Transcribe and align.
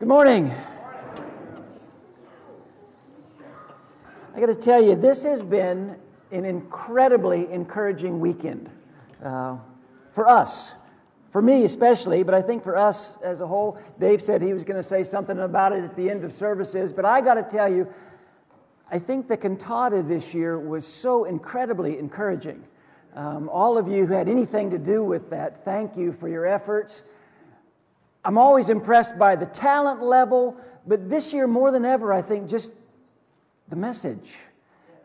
Good 0.00 0.08
morning. 0.08 0.50
I 4.34 4.40
got 4.40 4.46
to 4.46 4.54
tell 4.54 4.82
you, 4.82 4.96
this 4.96 5.24
has 5.24 5.42
been 5.42 5.94
an 6.32 6.46
incredibly 6.46 7.52
encouraging 7.52 8.18
weekend 8.18 8.70
uh, 9.22 9.58
for 10.12 10.26
us, 10.26 10.72
for 11.30 11.42
me 11.42 11.64
especially, 11.64 12.22
but 12.22 12.32
I 12.32 12.40
think 12.40 12.62
for 12.62 12.78
us 12.78 13.18
as 13.22 13.42
a 13.42 13.46
whole. 13.46 13.78
Dave 13.98 14.22
said 14.22 14.40
he 14.40 14.54
was 14.54 14.64
going 14.64 14.78
to 14.78 14.82
say 14.82 15.02
something 15.02 15.38
about 15.38 15.74
it 15.74 15.84
at 15.84 15.94
the 15.96 16.08
end 16.08 16.24
of 16.24 16.32
services, 16.32 16.94
but 16.94 17.04
I 17.04 17.20
got 17.20 17.34
to 17.34 17.42
tell 17.42 17.70
you, 17.70 17.86
I 18.90 18.98
think 18.98 19.28
the 19.28 19.36
cantata 19.36 20.02
this 20.02 20.32
year 20.32 20.58
was 20.58 20.86
so 20.86 21.24
incredibly 21.24 21.98
encouraging. 21.98 22.64
Um, 23.14 23.50
all 23.50 23.76
of 23.76 23.86
you 23.86 24.06
who 24.06 24.14
had 24.14 24.30
anything 24.30 24.70
to 24.70 24.78
do 24.78 25.04
with 25.04 25.28
that, 25.28 25.62
thank 25.62 25.94
you 25.94 26.14
for 26.14 26.26
your 26.26 26.46
efforts. 26.46 27.02
I'm 28.24 28.36
always 28.36 28.68
impressed 28.68 29.18
by 29.18 29.36
the 29.36 29.46
talent 29.46 30.02
level, 30.02 30.56
but 30.86 31.08
this 31.08 31.32
year 31.32 31.46
more 31.46 31.70
than 31.70 31.84
ever, 31.84 32.12
I 32.12 32.22
think 32.22 32.48
just 32.48 32.74
the 33.68 33.76
message 33.76 34.36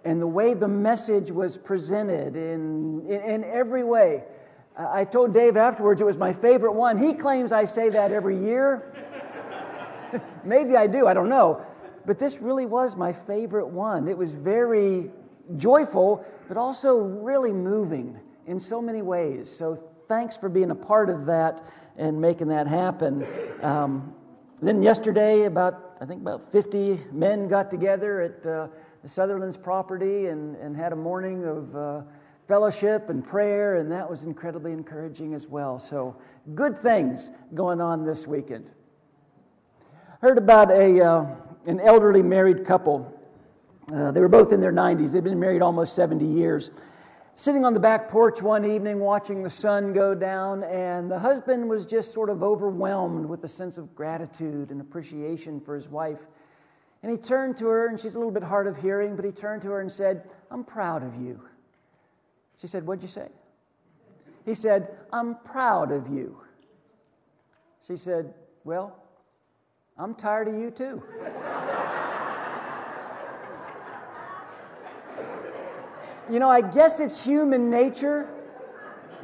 and 0.03 0.21
the 0.21 0.27
way 0.27 0.53
the 0.53 0.67
message 0.67 1.31
was 1.31 1.57
presented 1.57 2.35
in, 2.35 3.05
in, 3.09 3.21
in 3.21 3.43
every 3.43 3.83
way. 3.83 4.23
I 4.77 5.05
told 5.05 5.33
Dave 5.33 5.57
afterwards 5.57 6.01
it 6.01 6.05
was 6.05 6.17
my 6.17 6.33
favorite 6.33 6.73
one. 6.73 6.97
He 6.97 7.13
claims 7.13 7.51
I 7.51 7.63
say 7.63 7.89
that 7.89 8.11
every 8.11 8.37
year. 8.37 8.93
Maybe 10.43 10.75
I 10.75 10.85
do, 10.85 11.07
I 11.07 11.13
don't 11.13 11.29
know. 11.29 11.65
But 12.05 12.19
this 12.19 12.39
really 12.39 12.65
was 12.65 12.95
my 12.95 13.13
favorite 13.13 13.67
one. 13.67 14.07
It 14.07 14.17
was 14.17 14.33
very 14.33 15.09
joyful, 15.57 16.23
but 16.47 16.57
also 16.57 16.97
really 16.97 17.51
moving 17.51 18.19
in 18.45 18.59
so 18.59 18.81
many 18.81 19.01
ways. 19.01 19.49
So 19.49 19.81
thanks 20.07 20.37
for 20.37 20.49
being 20.49 20.71
a 20.71 20.75
part 20.75 21.09
of 21.09 21.25
that 21.25 21.63
and 21.97 22.19
making 22.19 22.47
that 22.47 22.67
happen. 22.67 23.25
Um, 23.61 24.13
then 24.61 24.81
yesterday, 24.81 25.43
about 25.43 25.97
I 26.01 26.05
think 26.05 26.21
about 26.21 26.51
50 26.51 26.99
men 27.11 27.47
got 27.47 27.69
together 27.69 28.21
at 28.21 28.45
uh, 28.45 28.67
the 29.01 29.09
Sutherland's 29.09 29.57
property 29.57 30.27
and, 30.27 30.55
and 30.57 30.75
had 30.75 30.91
a 30.91 30.95
morning 30.95 31.45
of 31.45 31.75
uh, 31.75 32.01
fellowship 32.47 33.09
and 33.09 33.25
prayer, 33.25 33.77
and 33.77 33.91
that 33.91 34.09
was 34.09 34.23
incredibly 34.23 34.71
encouraging 34.71 35.33
as 35.33 35.47
well. 35.47 35.79
So 35.79 36.15
good 36.53 36.77
things 36.77 37.31
going 37.53 37.81
on 37.81 38.05
this 38.05 38.27
weekend. 38.27 38.69
Heard 40.21 40.37
about 40.37 40.71
a 40.71 41.05
uh, 41.05 41.25
an 41.67 41.79
elderly 41.79 42.21
married 42.21 42.65
couple. 42.65 43.11
Uh, 43.93 44.11
they 44.11 44.19
were 44.19 44.27
both 44.27 44.51
in 44.51 44.61
their 44.61 44.73
90s. 44.73 45.11
They'd 45.11 45.23
been 45.23 45.39
married 45.39 45.61
almost 45.61 45.95
70 45.95 46.25
years 46.25 46.71
sitting 47.35 47.65
on 47.65 47.73
the 47.73 47.79
back 47.79 48.09
porch 48.09 48.41
one 48.41 48.65
evening 48.65 48.99
watching 48.99 49.43
the 49.43 49.49
sun 49.49 49.93
go 49.93 50.15
down, 50.15 50.63
and 50.63 51.11
the 51.11 51.19
husband 51.19 51.69
was 51.69 51.85
just 51.85 52.13
sort 52.13 52.29
of 52.29 52.43
overwhelmed 52.43 53.25
with 53.25 53.43
a 53.43 53.47
sense 53.47 53.77
of 53.77 53.93
gratitude 53.95 54.71
and 54.71 54.79
appreciation 54.79 55.59
for 55.59 55.75
his 55.75 55.89
wife. 55.89 56.19
And 57.03 57.11
he 57.11 57.17
turned 57.17 57.57
to 57.57 57.67
her, 57.67 57.87
and 57.87 57.99
she's 57.99 58.15
a 58.15 58.17
little 58.17 58.31
bit 58.31 58.43
hard 58.43 58.67
of 58.67 58.77
hearing, 58.77 59.15
but 59.15 59.25
he 59.25 59.31
turned 59.31 59.61
to 59.63 59.69
her 59.69 59.81
and 59.81 59.91
said, 59.91 60.23
I'm 60.49 60.63
proud 60.63 61.03
of 61.03 61.15
you. 61.21 61.39
She 62.59 62.67
said, 62.67 62.87
What'd 62.87 63.03
you 63.03 63.09
say? 63.09 63.27
He 64.45 64.53
said, 64.53 64.87
I'm 65.11 65.35
proud 65.43 65.91
of 65.91 66.07
you. 66.07 66.37
She 67.85 67.95
said, 67.95 68.33
Well, 68.63 68.95
I'm 69.97 70.15
tired 70.15 70.47
of 70.47 70.55
you 70.55 70.71
too. 70.71 71.03
You 76.27 76.39
know, 76.39 76.49
I 76.49 76.61
guess 76.61 76.99
it's 76.99 77.23
human 77.23 77.69
nature 77.69 78.27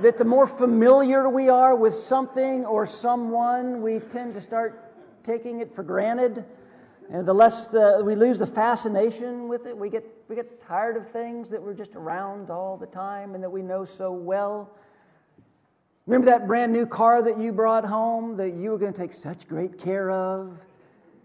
that 0.02 0.20
the 0.20 0.24
more 0.24 0.46
familiar 0.46 1.28
we 1.30 1.50
are 1.50 1.76
with 1.76 1.96
something 1.96 2.64
or 2.64 2.86
someone, 2.86 3.82
we 3.82 4.00
tend 4.00 4.36
to 4.36 4.42
start 4.42 4.94
taking 5.24 5.62
it 5.62 5.74
for 5.74 5.82
granted. 5.82 6.46
And 7.12 7.28
the 7.28 7.34
less 7.34 7.74
we 8.04 8.14
lose 8.14 8.38
the 8.38 8.46
fascination 8.46 9.48
with 9.48 9.66
it, 9.66 9.76
we 9.76 9.90
get, 9.90 10.06
we 10.28 10.36
get 10.36 10.62
tired 10.62 10.96
of 10.96 11.10
things 11.10 11.50
that 11.50 11.60
we're 11.60 11.74
just 11.74 11.96
around 11.96 12.52
all 12.52 12.78
the 12.78 12.86
time 12.86 13.34
and 13.34 13.44
that 13.44 13.50
we 13.50 13.64
know 13.64 13.84
so 13.84 14.12
well. 14.12 14.70
Remember 16.06 16.28
that 16.28 16.46
brand 16.46 16.72
new 16.72 16.86
car 16.86 17.24
that 17.24 17.40
you 17.40 17.52
brought 17.52 17.84
home 17.84 18.38
that 18.38 18.54
you 18.54 18.70
were 18.70 18.78
going 18.78 18.94
to 18.94 19.00
take 19.00 19.14
such 19.14 19.48
great 19.48 19.80
care 19.80 20.12
of? 20.12 20.56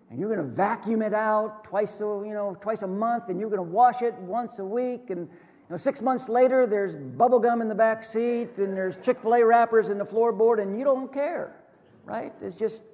And 0.08 0.20
you're 0.20 0.32
going 0.32 0.48
to 0.48 0.54
vacuum 0.54 1.02
it 1.02 1.12
out 1.12 1.64
twice 1.64 2.00
a, 2.00 2.04
you 2.04 2.32
know, 2.32 2.56
twice 2.60 2.82
a 2.82 2.86
month, 2.86 3.28
and 3.28 3.40
you're 3.40 3.50
going 3.50 3.58
to 3.58 3.70
wash 3.70 4.02
it 4.02 4.14
once 4.14 4.60
a 4.60 4.64
week, 4.64 5.10
and 5.10 5.28
you 5.68 5.72
know, 5.72 5.76
six 5.78 6.00
months 6.00 6.28
later, 6.28 6.64
there's 6.64 6.94
bubble 6.94 7.40
gum 7.40 7.60
in 7.60 7.66
the 7.66 7.74
back 7.74 8.04
seat 8.04 8.58
and 8.58 8.76
there's 8.76 8.96
Chick 8.98 9.18
fil 9.20 9.34
A 9.34 9.44
wrappers 9.44 9.88
in 9.88 9.98
the 9.98 10.04
floorboard, 10.04 10.62
and 10.62 10.78
you 10.78 10.84
don't 10.84 11.12
care, 11.12 11.56
right? 12.04 12.32
It's 12.40 12.54
just, 12.54 12.84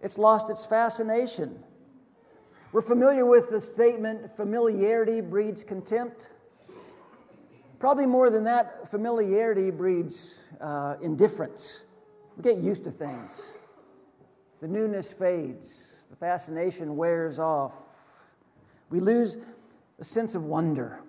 it's 0.00 0.16
lost 0.16 0.48
its 0.48 0.64
fascination. 0.64 1.62
We're 2.72 2.80
familiar 2.80 3.26
with 3.26 3.50
the 3.50 3.60
statement 3.60 4.34
familiarity 4.34 5.20
breeds 5.20 5.62
contempt. 5.62 6.30
Probably 7.78 8.06
more 8.06 8.30
than 8.30 8.44
that, 8.44 8.90
familiarity 8.90 9.70
breeds 9.70 10.38
uh, 10.58 10.94
indifference. 11.02 11.82
We 12.38 12.44
get 12.44 12.56
used 12.56 12.84
to 12.84 12.90
things. 12.90 13.52
The 14.62 14.68
newness 14.68 15.12
fades, 15.12 16.06
the 16.08 16.16
fascination 16.16 16.96
wears 16.96 17.38
off. 17.38 17.74
We 18.88 19.00
lose 19.00 19.36
a 19.98 20.04
sense 20.04 20.34
of 20.34 20.44
wonder. 20.44 21.00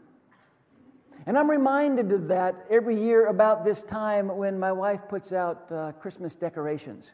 And 1.26 1.38
I'm 1.38 1.50
reminded 1.50 2.12
of 2.12 2.28
that 2.28 2.66
every 2.70 3.00
year 3.00 3.28
about 3.28 3.64
this 3.64 3.82
time 3.82 4.28
when 4.28 4.60
my 4.60 4.72
wife 4.72 5.02
puts 5.08 5.32
out 5.32 5.72
uh, 5.72 5.94
Christmas 5.94 6.36
decorations. 6.36 7.14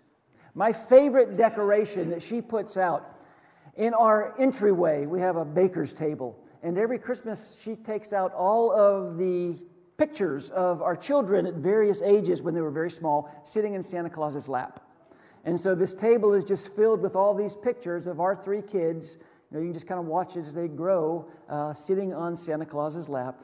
My 0.56 0.74
favorite 0.74 1.38
decoration 1.38 2.09
that 2.09 2.24
she 2.24 2.42
puts 2.42 2.75
out 2.75 3.20
in 3.78 3.94
our 3.94 4.34
entryway, 4.40 5.06
we 5.06 5.22
have 5.22 5.38
a 5.38 5.46
baker's 5.46 5.94
table. 5.94 6.38
And 6.64 6.78
every 6.78 6.97
Christmas, 6.97 7.56
she 7.62 7.75
takes 7.75 8.12
out 8.12 8.34
all 8.34 8.72
of 8.72 9.18
the 9.18 9.56
pictures 9.97 10.50
of 10.50 10.81
our 10.81 10.96
children 10.96 11.46
at 11.46 11.56
various 11.56 12.02
ages 12.02 12.41
when 12.41 12.53
they 12.53 12.62
were 12.62 12.72
very 12.72 12.91
small, 12.91 13.30
sitting 13.44 13.76
in 13.76 13.84
Santa 13.84 14.09
Claus's 14.09 14.50
lap. 14.50 14.81
And 15.46 15.58
so 15.58 15.76
this 15.76 15.94
table 15.94 16.34
is 16.34 16.44
just 16.44 16.76
filled 16.76 17.02
with 17.02 17.16
all 17.16 17.34
these 17.34 17.56
pictures 17.56 18.08
of 18.08 18.20
our 18.20 18.36
three 18.36 18.62
kids. 18.62 19.18
You, 19.52 19.58
know, 19.58 19.59
you 19.59 19.68
can 19.68 19.74
just 19.74 19.88
kind 19.88 20.00
of 20.00 20.08
watch 20.08 20.36
as 20.36 20.53
they 20.53 20.68
grow, 20.68 21.30
uh, 21.47 21.74
sitting 21.74 22.14
on 22.14 22.36
Santa 22.36 22.66
Claus's 22.66 23.08
lap. 23.08 23.41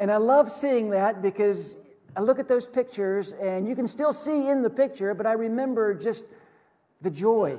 And 0.00 0.10
I 0.10 0.16
love 0.16 0.50
seeing 0.50 0.90
that 0.90 1.20
because 1.20 1.76
I 2.16 2.20
look 2.20 2.38
at 2.38 2.48
those 2.48 2.66
pictures 2.66 3.34
and 3.34 3.68
you 3.68 3.76
can 3.76 3.86
still 3.86 4.14
see 4.14 4.48
in 4.48 4.62
the 4.62 4.70
picture, 4.70 5.12
but 5.12 5.26
I 5.26 5.32
remember 5.32 5.94
just 5.94 6.24
the 7.02 7.10
joy 7.10 7.58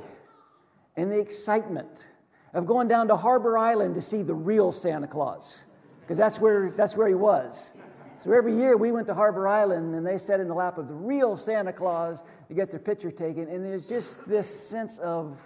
and 0.97 1.12
the 1.12 1.19
excitement 1.19 2.07
of 2.56 2.66
going 2.66 2.88
down 2.88 3.07
to 3.09 3.16
Harbor 3.16 3.59
Island 3.59 3.94
to 3.94 4.02
see 4.02 4.24
the 4.24 4.34
real 4.34 4.72
Santa 4.72 5.07
Claus, 5.07 5.63
because 6.02 6.18
that's 6.18 6.40
where, 6.40 6.72
that's 6.75 6.97
where 6.97 7.07
he 7.07 7.13
was. 7.13 7.74
So 8.18 8.34
every 8.34 8.56
year 8.56 8.75
we 8.75 8.91
went 8.91 9.06
to 9.08 9.13
Harbor 9.13 9.47
Island 9.47 9.94
and 9.94 10.06
they 10.06 10.18
sat 10.18 10.40
in 10.40 10.47
the 10.47 10.53
lap 10.53 10.79
of 10.79 10.88
the 10.88 10.94
real 10.96 11.38
Santa 11.38 11.72
Claus 11.72 12.23
to 12.47 12.53
get 12.56 12.72
their 12.72 12.79
picture 12.79 13.12
taken. 13.12 13.50
And 13.50 13.63
there's 13.63 13.85
just 13.85 14.28
this 14.28 14.47
sense 14.47 14.97
of 15.00 15.40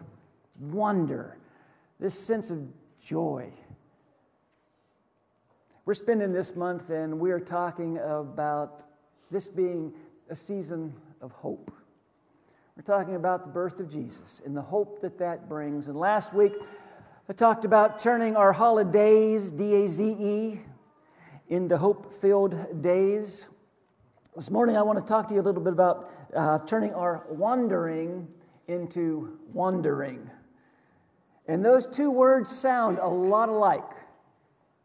wonder, 0.60 1.38
this 2.00 2.18
sense 2.18 2.52
of 2.52 2.60
joy. 3.02 3.52
We're 5.86 5.94
spending 5.94 6.34
this 6.34 6.56
month 6.56 6.90
and 6.90 7.20
we're 7.20 7.40
talking 7.40 8.00
about 8.00 8.88
this 9.30 9.48
being 9.48 9.94
a 10.32 10.36
season 10.36 10.92
of 11.22 11.32
hope. 11.32 11.72
We're 12.76 12.82
talking 12.82 13.14
about 13.14 13.46
the 13.46 13.52
birth 13.52 13.80
of 13.80 13.92
Jesus 13.92 14.42
and 14.44 14.58
the 14.58 14.64
hope 14.64 15.00
that 15.02 15.20
that 15.20 15.48
brings. 15.48 15.88
And 15.88 15.96
last 15.96 16.34
week, 16.34 16.54
I 17.30 17.34
talked 17.34 17.66
about 17.66 18.00
turning 18.00 18.36
our 18.36 18.52
holidays, 18.52 19.52
D 19.52 19.76
A 19.76 19.88
Z 19.88 20.04
E, 20.04 20.60
into 21.50 21.78
hope 21.78 22.12
filled 22.16 22.82
days. 22.82 23.46
This 24.36 24.50
morning, 24.50 24.78
I 24.78 24.82
want 24.82 24.98
to 24.98 25.06
talk 25.06 25.28
to 25.28 25.36
you 25.36 25.42
a 25.42 25.44
little 25.44 25.62
bit 25.62 25.74
about 25.74 26.12
uh, 26.36 26.58
turning 26.66 26.96
our 26.96 27.28
wandering 27.30 28.28
into 28.68 29.38
wandering. 29.54 30.32
And 31.48 31.64
those 31.64 31.86
two 31.86 32.10
words 32.10 32.50
sound 32.50 32.98
a 32.98 33.08
lot 33.08 33.50
alike. 33.50 33.84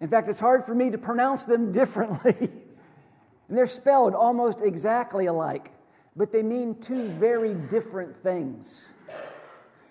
In 0.00 0.08
fact, 0.08 0.28
it's 0.28 0.40
hard 0.40 0.64
for 0.64 0.74
me 0.74 0.90
to 0.90 0.98
pronounce 0.98 1.44
them 1.44 1.72
differently. 1.80 2.34
and 2.40 3.58
they're 3.58 3.66
spelled 3.66 4.14
almost 4.14 4.60
exactly 4.62 5.26
alike, 5.26 5.72
but 6.16 6.32
they 6.32 6.42
mean 6.42 6.80
two 6.80 7.08
very 7.12 7.54
different 7.54 8.16
things. 8.22 8.88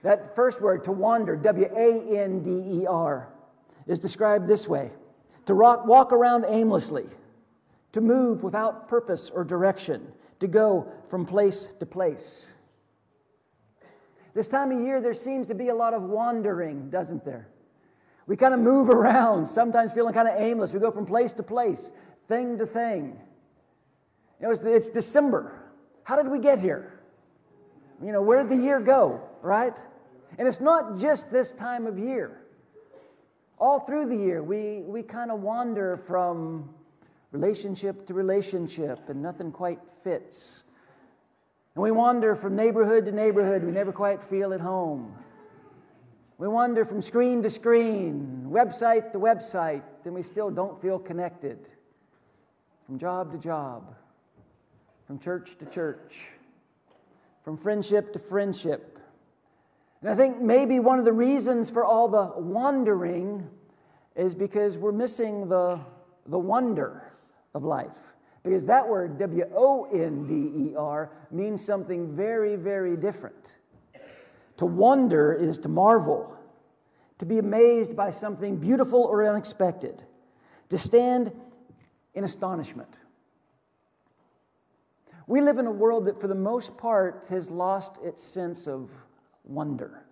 That 0.02 0.36
first 0.36 0.62
word, 0.62 0.84
to 0.86 0.92
wander, 0.92 1.36
W 1.36 1.70
A 1.76 2.22
N 2.24 2.42
D 2.42 2.82
E 2.82 2.86
R, 2.88 3.30
is 3.86 4.00
described 4.00 4.48
this 4.48 4.68
way 4.68 4.92
to 5.46 5.54
rock, 5.54 5.86
walk 5.86 6.14
around 6.14 6.46
aimlessly, 6.48 7.08
to 7.92 8.02
move 8.02 8.44
without 8.44 8.88
purpose 8.88 9.30
or 9.30 9.44
direction, 9.44 10.08
to 10.40 10.48
go 10.48 10.92
from 11.10 11.26
place 11.26 11.74
to 11.80 11.86
place. 11.86 12.52
This 14.34 14.48
time 14.48 14.72
of 14.72 14.80
year, 14.82 15.02
there 15.02 15.14
seems 15.14 15.48
to 15.48 15.56
be 15.56 15.70
a 15.70 15.76
lot 15.76 15.94
of 15.94 16.04
wandering, 16.04 16.90
doesn't 16.90 17.26
there? 17.26 17.50
We 18.30 18.38
kind 18.38 18.54
of 18.54 18.60
move 18.60 18.90
around, 18.90 19.48
sometimes 19.48 19.92
feeling 19.92 20.14
kind 20.14 20.28
of 20.28 20.36
aimless. 20.40 20.72
We 20.72 20.80
go 20.80 20.92
from 20.92 21.08
place 21.08 21.34
to 21.34 21.44
place, 21.44 21.92
thing 22.28 22.60
to 22.60 22.66
thing. 22.68 23.20
You 24.40 24.46
know, 24.46 24.52
it's, 24.52 24.62
it's 24.62 24.90
December. 24.90 25.60
How 26.04 26.16
did 26.16 26.32
we 26.32 26.40
get 26.40 26.60
here? 26.60 27.00
You 28.06 28.12
know, 28.12 28.22
where 28.22 28.44
did 28.44 28.50
the 28.50 28.64
year 28.64 28.80
go, 28.80 29.20
right? 29.42 29.76
And 30.38 30.48
it's 30.48 30.62
not 30.62 31.00
just 31.00 31.32
this 31.32 31.54
time 31.54 31.88
of 31.88 31.98
year. 31.98 32.40
All 33.58 33.80
through 33.80 34.08
the 34.08 34.16
year, 34.16 34.44
we, 34.44 34.84
we 34.86 35.02
kind 35.02 35.32
of 35.32 35.42
wander 35.42 35.98
from 35.98 36.70
relationship 37.32 38.06
to 38.08 38.14
relationship, 38.14 39.10
and 39.10 39.24
nothing 39.24 39.52
quite 39.52 39.80
fits. 40.04 40.66
And 41.74 41.84
we 41.84 41.90
wander 41.90 42.36
from 42.36 42.56
neighborhood 42.56 43.06
to 43.06 43.12
neighborhood, 43.12 43.64
we 43.64 43.72
never 43.72 43.92
quite 43.92 44.24
feel 44.24 44.54
at 44.54 44.62
home. 44.62 45.16
We 46.40 46.48
wander 46.48 46.86
from 46.86 47.02
screen 47.02 47.44
to 47.44 47.50
screen, 47.50 48.46
website 48.48 49.12
to 49.12 49.20
website, 49.20 49.84
and 50.06 50.14
we 50.14 50.24
still 50.24 50.50
don't 50.50 50.82
feel 50.82 50.98
connected. 50.98 51.68
From 52.86 52.98
job 52.98 53.34
to 53.34 53.38
job, 53.38 53.94
from 55.06 55.20
church 55.20 55.58
to 55.58 55.66
church, 55.66 56.22
from 57.44 57.58
friendship 57.58 58.14
to 58.14 58.20
friendship. 58.20 59.00
And 60.00 60.10
I 60.10 60.16
think 60.16 60.40
maybe 60.40 60.80
one 60.80 60.98
of 60.98 61.04
the 61.04 61.12
reasons 61.12 61.70
for 61.70 61.84
all 61.84 62.08
the 62.08 62.32
wandering 62.40 63.46
is 64.16 64.34
because 64.34 64.78
we're 64.78 64.94
missing 64.94 65.50
the, 65.50 65.78
the 66.28 66.40
wonder 66.40 67.12
of 67.54 67.66
life. 67.66 67.92
Because 68.44 68.66
that 68.68 68.88
word, 68.88 69.20
W 69.20 69.44
O 69.54 69.90
N 69.92 70.26
D 70.26 70.70
E 70.72 70.76
R, 70.78 71.12
means 71.32 71.62
something 71.62 72.16
very, 72.16 72.56
very 72.56 72.96
different. 72.96 73.59
To 74.60 74.66
wonder 74.66 75.32
is 75.32 75.58
to 75.60 75.70
marvel, 75.70 76.36
to 77.20 77.26
be 77.26 77.38
amazed 77.38 77.96
by 77.96 78.12
something 78.12 78.58
beautiful 78.58 79.04
or 79.04 79.26
unexpected, 79.26 80.04
to 80.68 80.78
stand 80.78 81.32
in 82.14 82.26
astonishment. 82.26 82.94
We 85.28 85.40
live 85.40 85.60
in 85.60 85.66
a 85.66 85.72
world 85.72 86.08
that, 86.08 86.20
for 86.20 86.28
the 86.28 86.36
most 86.36 86.76
part, 86.78 87.26
has 87.30 87.50
lost 87.50 88.00
its 88.04 88.22
sense 88.22 88.68
of 88.68 88.90
wonder. 89.46 90.04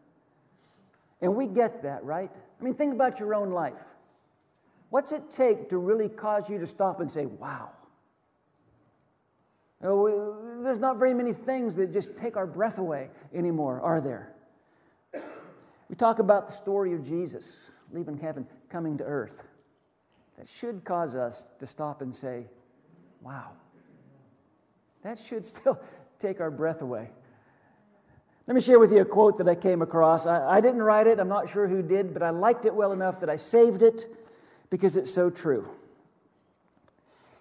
And 1.22 1.36
we 1.36 1.48
get 1.48 1.84
that, 1.84 2.06
right? 2.06 2.32
I 2.34 2.64
mean, 2.64 2.74
think 2.74 2.94
about 2.94 3.20
your 3.20 3.36
own 3.36 3.52
life. 3.52 3.84
What's 4.92 5.12
it 5.12 5.30
take 5.30 5.70
to 5.72 5.78
really 5.78 6.08
cause 6.08 6.50
you 6.50 6.58
to 6.58 6.68
stop 6.68 7.02
and 7.02 7.12
say, 7.12 7.26
wow? 7.26 7.72
You 9.82 9.90
know, 9.90 10.64
there's 10.64 10.80
not 10.80 11.00
very 11.00 11.14
many 11.14 11.34
things 11.34 11.76
that 11.76 11.92
just 11.92 12.16
take 12.16 12.38
our 12.38 12.48
breath 12.48 12.78
away 12.78 13.10
anymore, 13.34 13.82
are 13.82 14.00
there? 14.00 14.36
We 15.90 15.96
talk 15.96 16.20
about 16.20 16.48
the 16.48 16.54
story 16.54 16.94
of 16.94 17.04
Jesus 17.04 17.72
leaving 17.94 18.18
heaven, 18.18 18.46
coming 18.70 18.98
to 18.98 19.04
earth. 19.04 19.44
That 20.38 20.48
should 20.48 20.84
cause 20.84 21.16
us 21.16 21.48
to 21.60 21.66
stop 21.66 22.02
and 22.02 22.14
say, 22.14 22.46
wow. 23.22 23.52
That 25.04 25.18
should 25.18 25.46
still 25.46 25.80
take 26.20 26.42
our 26.42 26.52
breath 26.52 26.82
away. 26.82 27.10
Let 28.46 28.56
me 28.56 28.62
share 28.62 28.80
with 28.80 28.92
you 28.92 29.02
a 29.02 29.06
quote 29.06 29.38
that 29.40 29.50
I 29.50 29.56
came 29.56 29.82
across. 29.82 30.26
I, 30.26 30.58
I, 30.58 30.62
didn't 30.62 30.82
write 30.82 31.08
it, 31.08 31.20
I'm 31.20 31.28
not 31.28 31.50
sure 31.50 31.68
who 31.68 31.82
did, 31.82 32.14
but 32.14 32.24
I 32.24 32.30
liked 32.30 32.66
it 32.66 32.74
well 32.74 32.94
enough 32.94 33.20
that 33.20 33.30
I 33.30 33.36
saved 33.36 33.82
it 33.82 34.06
because 34.70 34.96
it's 34.96 35.14
so 35.14 35.30
true. 35.30 35.68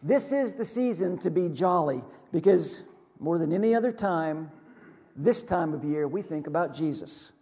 This 0.03 0.33
is 0.33 0.55
the 0.55 0.65
season 0.65 1.19
to 1.19 1.31
be 1.31 1.49
jolly 1.49 2.03
because 2.33 2.83
more 3.21 3.39
than 3.39 3.53
any 3.53 3.75
other 3.75 3.93
time, 3.93 4.51
this 5.17 5.43
time 5.43 5.73
of 5.75 5.85
year, 5.85 6.09
we 6.09 6.23
think 6.23 6.47
about 6.47 6.75
Jesus. 6.75 7.33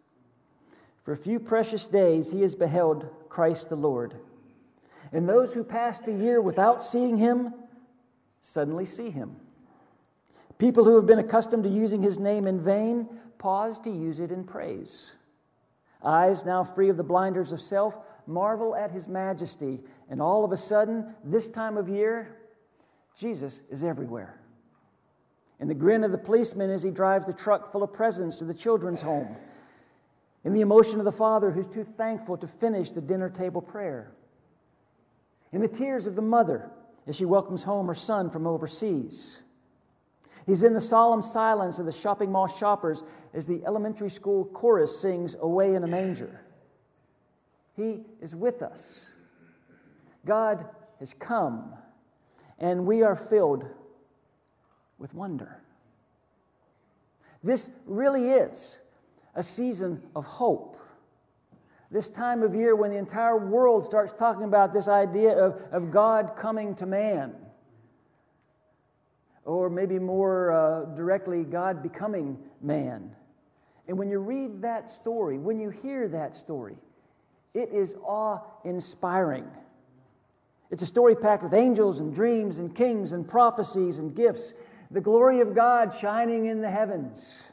For 1.05 1.13
a 1.13 1.17
few 1.17 1.39
precious 1.39 1.87
days, 1.87 2.31
he 2.31 2.41
has 2.41 2.55
beheld 2.55 3.09
Christ 3.29 3.69
the 3.69 3.77
Lord. 3.77 4.17
And 5.13 5.29
those 5.29 5.53
who 5.55 5.63
passed 5.63 6.07
the 6.07 6.13
year 6.13 6.41
without 6.41 6.83
seeing 6.83 7.17
him 7.17 7.53
suddenly 8.41 8.85
see 8.85 9.11
him. 9.11 9.37
People 10.59 10.85
who 10.85 10.97
have 10.97 11.07
been 11.07 11.19
accustomed 11.19 11.65
to 11.65 11.71
using 11.71 12.03
his 12.03 12.19
name 12.19 12.47
in 12.47 12.61
vain 12.61 13.09
pause 13.39 13.79
to 13.81 13.91
use 13.91 14.21
it 14.21 14.31
in 14.33 14.45
praise. 14.45 15.13
Eyes 16.03 16.45
now 16.45 16.65
free 16.65 16.89
of 16.89 16.97
the 16.97 17.03
blinders 17.03 17.53
of 17.53 17.61
self 17.61 17.95
marvel 18.27 18.75
at 18.75 18.91
his 18.91 19.07
majesty. 19.07 19.81
And 20.09 20.21
all 20.23 20.45
of 20.45 20.53
a 20.53 20.57
sudden, 20.57 21.15
this 21.23 21.49
time 21.49 21.77
of 21.77 21.89
year, 21.89 22.37
Jesus 23.17 23.63
is 23.71 23.85
everywhere. 23.85 24.41
In 25.61 25.69
the 25.69 25.75
grin 25.75 26.05
of 26.05 26.13
the 26.13 26.19
policeman 26.19 26.71
as 26.71 26.83
he 26.83 26.91
drives 26.91 27.27
the 27.27 27.33
truck 27.33 27.71
full 27.71 27.83
of 27.83 27.93
presents 27.93 28.37
to 28.37 28.45
the 28.45 28.55
children's 28.55 29.03
home. 29.03 29.37
In 30.45 30.53
the 30.53 30.61
emotion 30.61 30.99
of 30.99 31.05
the 31.05 31.13
father 31.13 31.51
who's 31.51 31.67
too 31.67 31.85
thankful 31.97 32.37
to 32.37 32.47
finish 32.47 32.91
the 32.91 33.01
dinner 33.01 33.31
table 33.31 33.63
prayer. 33.63 34.13
In 35.53 35.61
the 35.61 35.69
tears 35.69 36.07
of 36.07 36.17
the 36.17 36.23
mother 36.23 36.71
as 37.07 37.17
she 37.17 37.25
welcomes 37.25 37.63
home 37.63 37.87
her 37.87 37.95
son 37.95 38.31
from 38.31 38.47
overseas. 38.47 39.41
He's 40.47 40.63
in 40.63 40.75
the 40.75 40.81
solemn 40.81 41.23
silence 41.23 41.79
of 41.79 41.87
the 41.87 41.93
shopping 41.93 42.31
mall 42.31 42.47
shoppers 42.47 43.03
as 43.33 43.47
the 43.47 43.63
elementary 43.65 44.11
school 44.11 44.45
chorus 44.47 45.01
sings 45.01 45.35
Away 45.41 45.75
in 45.75 45.85
a 45.85 45.87
Manger. 45.87 46.43
He 47.77 48.01
is 48.21 48.37
with 48.37 48.63
us. 48.63 49.09
God 50.27 50.67
has 51.01 51.15
come, 51.19 51.73
and 52.59 52.87
we 52.87 53.03
are 53.03 53.17
filled 53.17 53.65
with 54.99 55.15
wonder. 55.15 55.61
This 57.43 57.71
really 57.87 58.31
is 58.31 58.79
a 59.35 59.43
season 59.43 60.03
of 60.15 60.25
hope. 60.25 60.79
This 61.91 62.09
time 62.09 62.43
of 62.43 62.55
year 62.55 62.75
when 62.75 62.91
the 62.91 62.97
entire 62.97 63.37
world 63.37 63.85
starts 63.85 64.13
talking 64.13 64.45
about 64.45 64.73
this 64.73 64.89
idea 64.89 65.31
of, 65.31 65.63
of 65.71 65.91
God 65.91 66.33
coming 66.37 66.75
to 66.77 66.87
man, 66.87 67.35
or 69.45 69.69
maybe 69.69 69.99
more 69.99 70.51
uh, 70.53 70.85
directly, 70.97 71.45
God 71.45 71.83
becoming 71.83 72.39
man. 72.63 73.11
And 73.87 73.99
when 73.99 74.11
you 74.11 74.19
read 74.19 74.63
that 74.63 74.89
story, 74.89 75.39
when 75.39 75.61
you 75.61 75.71
hear 75.71 76.09
that 76.09 76.35
story, 76.35 76.77
it 77.53 77.71
is 77.73 77.97
awe 78.03 78.41
inspiring. 78.65 79.47
It's 80.71 80.83
a 80.83 80.87
story 80.87 81.15
packed 81.15 81.43
with 81.43 81.55
angels 81.55 82.01
and 82.01 82.13
dreams 82.15 82.59
and 82.59 82.75
kings 82.75 83.13
and 83.13 83.29
prophecies 83.29 83.99
and 83.99 84.17
gifts, 84.17 84.55
the 84.91 85.01
glory 85.01 85.41
of 85.41 85.55
God 85.55 85.95
shining 86.01 86.47
in 86.47 86.61
the 86.61 86.71
heavens. 86.71 87.47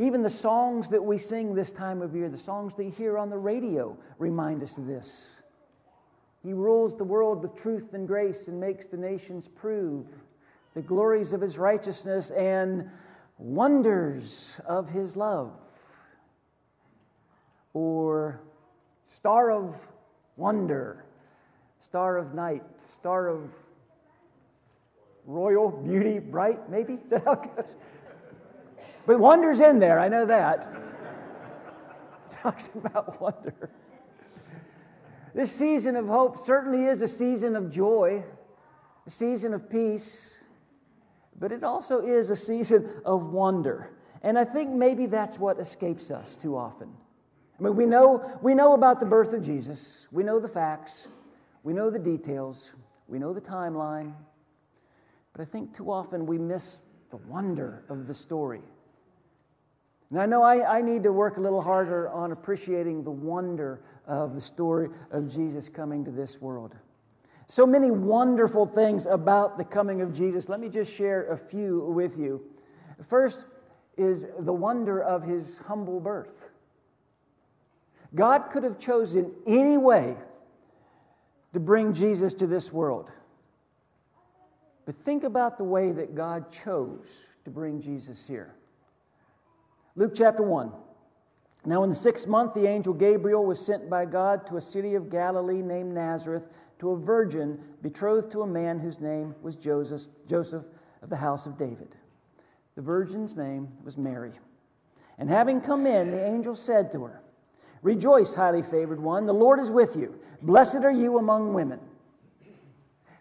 Even 0.00 0.22
the 0.22 0.30
songs 0.30 0.88
that 0.88 1.04
we 1.04 1.18
sing 1.18 1.54
this 1.54 1.72
time 1.72 2.00
of 2.00 2.16
year, 2.16 2.30
the 2.30 2.36
songs 2.38 2.74
that 2.74 2.84
you 2.84 2.90
hear 2.90 3.18
on 3.18 3.28
the 3.28 3.36
radio, 3.36 3.94
remind 4.18 4.62
us 4.62 4.78
of 4.78 4.86
this. 4.86 5.42
He 6.42 6.54
rules 6.54 6.96
the 6.96 7.04
world 7.04 7.42
with 7.42 7.54
truth 7.54 7.92
and 7.92 8.08
grace 8.08 8.48
and 8.48 8.58
makes 8.58 8.86
the 8.86 8.96
nations 8.96 9.46
prove 9.46 10.06
the 10.72 10.80
glories 10.80 11.34
of 11.34 11.42
his 11.42 11.58
righteousness 11.58 12.30
and 12.30 12.88
wonders 13.36 14.58
of 14.64 14.88
his 14.88 15.18
love 15.18 15.52
or 17.74 18.40
star 19.02 19.50
of 19.50 19.76
wonder, 20.38 21.04
star 21.78 22.16
of 22.16 22.32
night, 22.32 22.62
star 22.82 23.28
of 23.28 23.50
royal 25.26 25.70
beauty, 25.70 26.20
bright, 26.20 26.70
maybe? 26.70 26.94
Is 27.04 27.10
that 27.10 27.24
how 27.26 27.32
it 27.32 27.54
goes? 27.54 27.76
But 29.06 29.18
wonder's 29.18 29.60
in 29.60 29.78
there, 29.78 29.98
I 29.98 30.08
know 30.08 30.26
that. 30.26 30.72
talks 32.42 32.70
about 32.74 33.20
wonder. 33.20 33.70
This 35.34 35.52
season 35.52 35.96
of 35.96 36.06
hope 36.06 36.40
certainly 36.40 36.86
is 36.86 37.02
a 37.02 37.08
season 37.08 37.54
of 37.54 37.70
joy, 37.70 38.24
a 39.06 39.10
season 39.10 39.54
of 39.54 39.70
peace, 39.70 40.40
but 41.38 41.52
it 41.52 41.62
also 41.62 42.00
is 42.00 42.30
a 42.30 42.36
season 42.36 42.88
of 43.04 43.32
wonder. 43.32 43.90
And 44.22 44.38
I 44.38 44.44
think 44.44 44.70
maybe 44.70 45.06
that's 45.06 45.38
what 45.38 45.58
escapes 45.58 46.10
us 46.10 46.36
too 46.36 46.56
often. 46.56 46.92
I 47.58 47.62
mean, 47.62 47.76
we 47.76 47.86
know, 47.86 48.38
we 48.42 48.54
know 48.54 48.74
about 48.74 49.00
the 49.00 49.06
birth 49.06 49.32
of 49.32 49.42
Jesus, 49.42 50.06
we 50.10 50.22
know 50.22 50.40
the 50.40 50.48
facts, 50.48 51.08
we 51.62 51.72
know 51.72 51.90
the 51.90 51.98
details, 51.98 52.72
we 53.06 53.18
know 53.18 53.32
the 53.32 53.40
timeline, 53.40 54.14
but 55.32 55.42
I 55.42 55.44
think 55.44 55.74
too 55.76 55.90
often 55.90 56.26
we 56.26 56.38
miss 56.38 56.84
the 57.10 57.16
wonder 57.16 57.84
of 57.88 58.06
the 58.06 58.14
story. 58.14 58.62
I 60.18 60.26
know 60.26 60.42
I, 60.42 60.78
I 60.78 60.82
need 60.82 61.04
to 61.04 61.12
work 61.12 61.36
a 61.36 61.40
little 61.40 61.62
harder 61.62 62.08
on 62.08 62.32
appreciating 62.32 63.04
the 63.04 63.10
wonder 63.10 63.80
of 64.06 64.34
the 64.34 64.40
story 64.40 64.88
of 65.12 65.32
Jesus 65.32 65.68
coming 65.68 66.04
to 66.04 66.10
this 66.10 66.40
world. 66.40 66.74
So 67.46 67.64
many 67.64 67.90
wonderful 67.90 68.66
things 68.66 69.06
about 69.06 69.56
the 69.56 69.64
coming 69.64 70.00
of 70.00 70.12
Jesus. 70.12 70.48
Let 70.48 70.58
me 70.58 70.68
just 70.68 70.92
share 70.92 71.30
a 71.30 71.36
few 71.36 71.80
with 71.80 72.18
you. 72.18 72.42
First 73.08 73.44
is 73.96 74.26
the 74.40 74.52
wonder 74.52 75.00
of 75.00 75.22
his 75.22 75.58
humble 75.58 76.00
birth. 76.00 76.50
God 78.14 78.50
could 78.50 78.64
have 78.64 78.78
chosen 78.78 79.32
any 79.46 79.78
way 79.78 80.16
to 81.52 81.60
bring 81.60 81.92
Jesus 81.92 82.34
to 82.34 82.46
this 82.46 82.72
world. 82.72 83.10
But 84.86 84.96
think 85.04 85.22
about 85.22 85.58
the 85.58 85.64
way 85.64 85.92
that 85.92 86.14
God 86.14 86.50
chose 86.50 87.26
to 87.44 87.50
bring 87.50 87.80
Jesus 87.80 88.26
here. 88.26 88.54
Luke 89.96 90.12
chapter 90.14 90.42
1. 90.42 90.72
Now, 91.66 91.82
in 91.82 91.90
the 91.90 91.96
sixth 91.96 92.26
month, 92.26 92.54
the 92.54 92.66
angel 92.66 92.94
Gabriel 92.94 93.44
was 93.44 93.64
sent 93.64 93.90
by 93.90 94.06
God 94.06 94.46
to 94.46 94.56
a 94.56 94.60
city 94.60 94.94
of 94.94 95.10
Galilee 95.10 95.60
named 95.62 95.92
Nazareth 95.92 96.44
to 96.78 96.90
a 96.90 96.96
virgin 96.96 97.58
betrothed 97.82 98.30
to 98.32 98.42
a 98.42 98.46
man 98.46 98.78
whose 98.78 99.00
name 99.00 99.34
was 99.42 99.56
Joseph, 99.56 100.02
Joseph 100.26 100.64
of 101.02 101.10
the 101.10 101.16
house 101.16 101.46
of 101.46 101.58
David. 101.58 101.94
The 102.76 102.82
virgin's 102.82 103.36
name 103.36 103.68
was 103.84 103.98
Mary. 103.98 104.32
And 105.18 105.28
having 105.28 105.60
come 105.60 105.86
in, 105.86 106.12
the 106.12 106.24
angel 106.24 106.54
said 106.54 106.90
to 106.92 107.04
her, 107.04 107.20
Rejoice, 107.82 108.32
highly 108.32 108.62
favored 108.62 109.00
one, 109.00 109.26
the 109.26 109.34
Lord 109.34 109.58
is 109.58 109.70
with 109.70 109.96
you. 109.96 110.18
Blessed 110.40 110.76
are 110.76 110.92
you 110.92 111.18
among 111.18 111.52
women. 111.52 111.80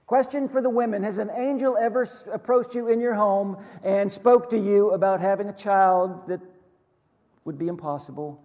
Question 0.06 0.48
for 0.48 0.62
the 0.62 0.70
women 0.70 1.04
Has 1.04 1.18
an 1.18 1.30
angel 1.36 1.78
ever 1.78 2.08
approached 2.32 2.74
you 2.74 2.88
in 2.88 3.00
your 3.00 3.14
home 3.14 3.58
and 3.84 4.12
spoke 4.12 4.50
to 4.52 4.58
you 4.58 4.92
about 4.92 5.20
having 5.20 5.50
a 5.50 5.54
child 5.54 6.28
that 6.28 6.40
would 7.50 7.58
be 7.58 7.68
impossible? 7.68 8.44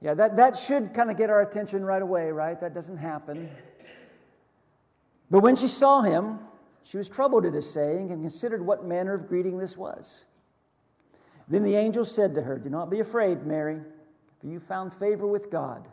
Yeah, 0.00 0.14
that, 0.14 0.36
that 0.36 0.56
should 0.56 0.94
kind 0.94 1.10
of 1.10 1.16
get 1.16 1.30
our 1.30 1.40
attention 1.40 1.84
right 1.84 2.00
away, 2.00 2.30
right? 2.30 2.60
That 2.60 2.72
doesn't 2.72 2.98
happen. 2.98 3.50
But 5.32 5.40
when 5.40 5.56
she 5.56 5.66
saw 5.66 6.00
him, 6.00 6.38
she 6.84 6.96
was 6.96 7.08
troubled 7.08 7.44
at 7.44 7.54
his 7.54 7.68
saying 7.68 8.12
and 8.12 8.22
considered 8.22 8.64
what 8.64 8.84
manner 8.84 9.14
of 9.14 9.26
greeting 9.26 9.58
this 9.58 9.76
was. 9.76 10.26
Then 11.48 11.64
the 11.64 11.74
angel 11.74 12.04
said 12.04 12.36
to 12.36 12.42
her, 12.42 12.56
Do 12.56 12.70
not 12.70 12.88
be 12.88 13.00
afraid, 13.00 13.44
Mary, 13.44 13.80
for 14.40 14.46
you 14.46 14.60
found 14.60 14.94
favor 14.94 15.26
with 15.26 15.50
God. 15.50 15.88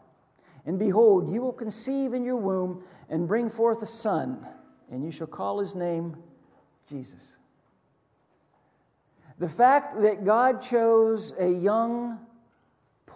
And 0.68 0.78
behold, 0.78 1.34
you 1.34 1.42
will 1.42 1.54
conceive 1.54 2.14
in 2.14 2.24
your 2.24 2.36
womb 2.36 2.84
and 3.10 3.28
bring 3.28 3.50
forth 3.50 3.82
a 3.82 3.88
son, 3.88 4.46
and 4.92 5.04
you 5.04 5.10
shall 5.10 5.26
call 5.26 5.60
his 5.60 5.74
name 5.74 6.16
Jesus. 6.88 7.36
The 9.40 9.50
fact 9.50 10.02
that 10.02 10.26
God 10.26 10.62
chose 10.62 11.34
a 11.40 11.48
young, 11.50 12.20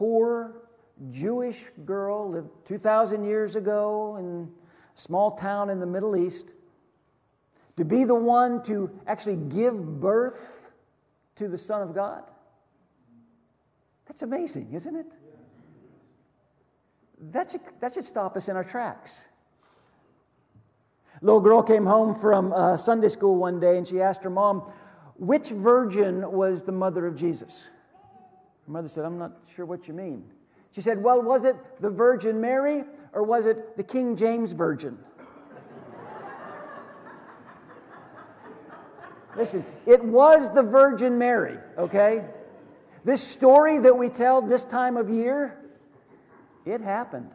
poor, 0.01 0.63
Jewish 1.11 1.59
girl 1.85 2.31
lived 2.31 2.49
2,000 2.65 3.23
years 3.23 3.55
ago 3.55 4.15
in 4.17 4.49
a 4.95 4.99
small 4.99 5.35
town 5.35 5.69
in 5.69 5.79
the 5.79 5.85
Middle 5.85 6.15
East 6.15 6.53
to 7.77 7.85
be 7.85 8.03
the 8.03 8.15
one 8.15 8.63
to 8.63 8.89
actually 9.05 9.35
give 9.35 9.99
birth 9.99 10.71
to 11.35 11.47
the 11.47 11.57
Son 11.57 11.83
of 11.83 11.93
God. 11.93 12.23
That's 14.07 14.23
amazing, 14.23 14.73
isn't 14.73 14.95
it? 14.95 15.05
That 17.31 17.51
should, 17.51 17.61
that 17.79 17.93
should 17.93 18.05
stop 18.05 18.35
us 18.35 18.49
in 18.49 18.55
our 18.55 18.63
tracks. 18.63 19.25
Little 21.21 21.41
girl 21.41 21.61
came 21.61 21.85
home 21.85 22.15
from 22.15 22.53
uh, 22.53 22.75
Sunday 22.75 23.09
school 23.09 23.35
one 23.35 23.59
day 23.59 23.77
and 23.77 23.87
she 23.87 24.01
asked 24.01 24.23
her 24.23 24.31
mom, 24.31 24.63
Which 25.17 25.49
virgin 25.49 26.31
was 26.31 26.63
the 26.63 26.71
mother 26.71 27.05
of 27.05 27.15
Jesus? 27.15 27.69
Her 28.65 28.71
mother 28.71 28.87
said, 28.87 29.05
I'm 29.05 29.17
not 29.17 29.33
sure 29.55 29.65
what 29.65 29.87
you 29.87 29.93
mean. 29.93 30.23
She 30.71 30.81
said, 30.81 31.01
Well, 31.01 31.21
was 31.21 31.43
it 31.43 31.55
the 31.81 31.89
Virgin 31.89 32.39
Mary 32.39 32.83
or 33.13 33.23
was 33.23 33.45
it 33.45 33.75
the 33.77 33.83
King 33.83 34.15
James 34.15 34.51
Virgin? 34.51 34.97
Listen, 39.35 39.65
it 39.85 40.03
was 40.03 40.53
the 40.53 40.61
Virgin 40.61 41.17
Mary, 41.17 41.57
okay? 41.77 42.25
This 43.05 43.23
story 43.23 43.79
that 43.79 43.97
we 43.97 44.09
tell 44.09 44.41
this 44.41 44.65
time 44.65 44.97
of 44.97 45.09
year, 45.09 45.57
it 46.65 46.81
happened. 46.81 47.31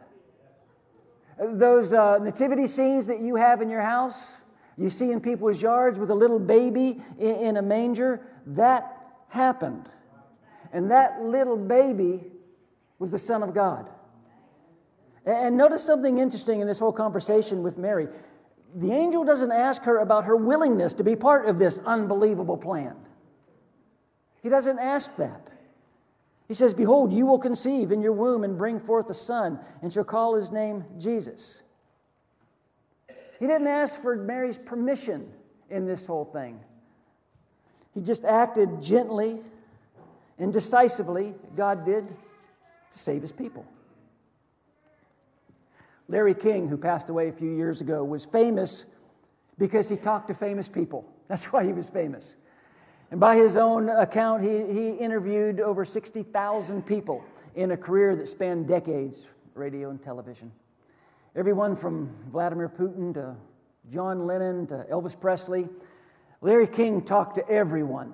Those 1.39 1.93
uh, 1.93 2.19
nativity 2.19 2.67
scenes 2.67 3.07
that 3.07 3.19
you 3.19 3.35
have 3.35 3.61
in 3.61 3.69
your 3.69 3.81
house, 3.81 4.37
you 4.77 4.89
see 4.89 5.11
in 5.11 5.19
people's 5.19 5.61
yards 5.61 5.99
with 5.99 6.09
a 6.11 6.15
little 6.15 6.39
baby 6.39 7.01
in, 7.19 7.35
in 7.35 7.57
a 7.57 7.61
manger, 7.61 8.21
that 8.45 9.15
happened. 9.29 9.89
And 10.73 10.91
that 10.91 11.21
little 11.21 11.57
baby 11.57 12.23
was 12.99 13.11
the 13.11 13.19
Son 13.19 13.43
of 13.43 13.53
God. 13.53 13.89
And 15.25 15.57
notice 15.57 15.83
something 15.83 16.19
interesting 16.19 16.61
in 16.61 16.67
this 16.67 16.79
whole 16.79 16.93
conversation 16.93 17.61
with 17.61 17.77
Mary. 17.77 18.07
The 18.75 18.91
angel 18.91 19.23
doesn't 19.23 19.51
ask 19.51 19.81
her 19.83 19.99
about 19.99 20.25
her 20.25 20.35
willingness 20.35 20.93
to 20.95 21.03
be 21.03 21.15
part 21.15 21.47
of 21.47 21.59
this 21.59 21.79
unbelievable 21.85 22.57
plan. 22.57 22.95
He 24.41 24.49
doesn't 24.49 24.79
ask 24.79 25.15
that. 25.17 25.51
He 26.47 26.53
says, 26.53 26.73
Behold, 26.73 27.11
you 27.11 27.25
will 27.25 27.39
conceive 27.39 27.91
in 27.91 28.01
your 28.01 28.13
womb 28.13 28.43
and 28.43 28.57
bring 28.57 28.79
forth 28.79 29.09
a 29.09 29.13
son, 29.13 29.59
and 29.81 29.91
shall 29.91 30.05
call 30.05 30.35
his 30.35 30.51
name 30.51 30.85
Jesus. 30.97 31.61
He 33.39 33.45
didn't 33.45 33.67
ask 33.67 34.01
for 34.01 34.15
Mary's 34.15 34.57
permission 34.57 35.29
in 35.69 35.85
this 35.85 36.05
whole 36.05 36.25
thing. 36.25 36.59
He 37.93 38.01
just 38.01 38.23
acted 38.23 38.81
gently 38.81 39.41
and 40.39 40.53
decisively, 40.53 41.33
God 41.55 41.85
did, 41.85 42.07
to 42.07 42.13
save 42.91 43.21
his 43.21 43.31
people. 43.31 43.65
Larry 46.07 46.35
King, 46.35 46.67
who 46.67 46.77
passed 46.77 47.09
away 47.09 47.27
a 47.27 47.33
few 47.33 47.51
years 47.51 47.81
ago, 47.81 48.03
was 48.03 48.23
famous 48.23 48.85
because 49.57 49.89
he 49.89 49.97
talked 49.97 50.29
to 50.29 50.33
famous 50.33 50.67
people. 50.67 51.05
That's 51.27 51.45
why 51.45 51.65
he 51.65 51.73
was 51.73 51.89
famous. 51.89 52.35
And 53.11 53.19
by 53.19 53.35
his 53.35 53.57
own 53.57 53.89
account, 53.89 54.43
he, 54.43 54.73
he 54.73 54.89
interviewed 54.91 55.59
over 55.59 55.85
60,000 55.85 56.85
people 56.85 57.23
in 57.55 57.71
a 57.71 57.77
career 57.77 58.15
that 58.15 58.27
spanned 58.27 58.67
decades 58.67 59.27
radio 59.55 59.89
and 59.89 60.01
television. 60.01 60.51
Everyone 61.35 61.75
from 61.75 62.09
Vladimir 62.31 62.69
Putin 62.69 63.13
to 63.15 63.35
John 63.91 64.25
Lennon 64.27 64.67
to 64.67 64.85
Elvis 64.91 65.19
Presley. 65.19 65.67
Larry 66.41 66.67
King 66.67 67.01
talked 67.01 67.35
to 67.35 67.49
everyone. 67.49 68.13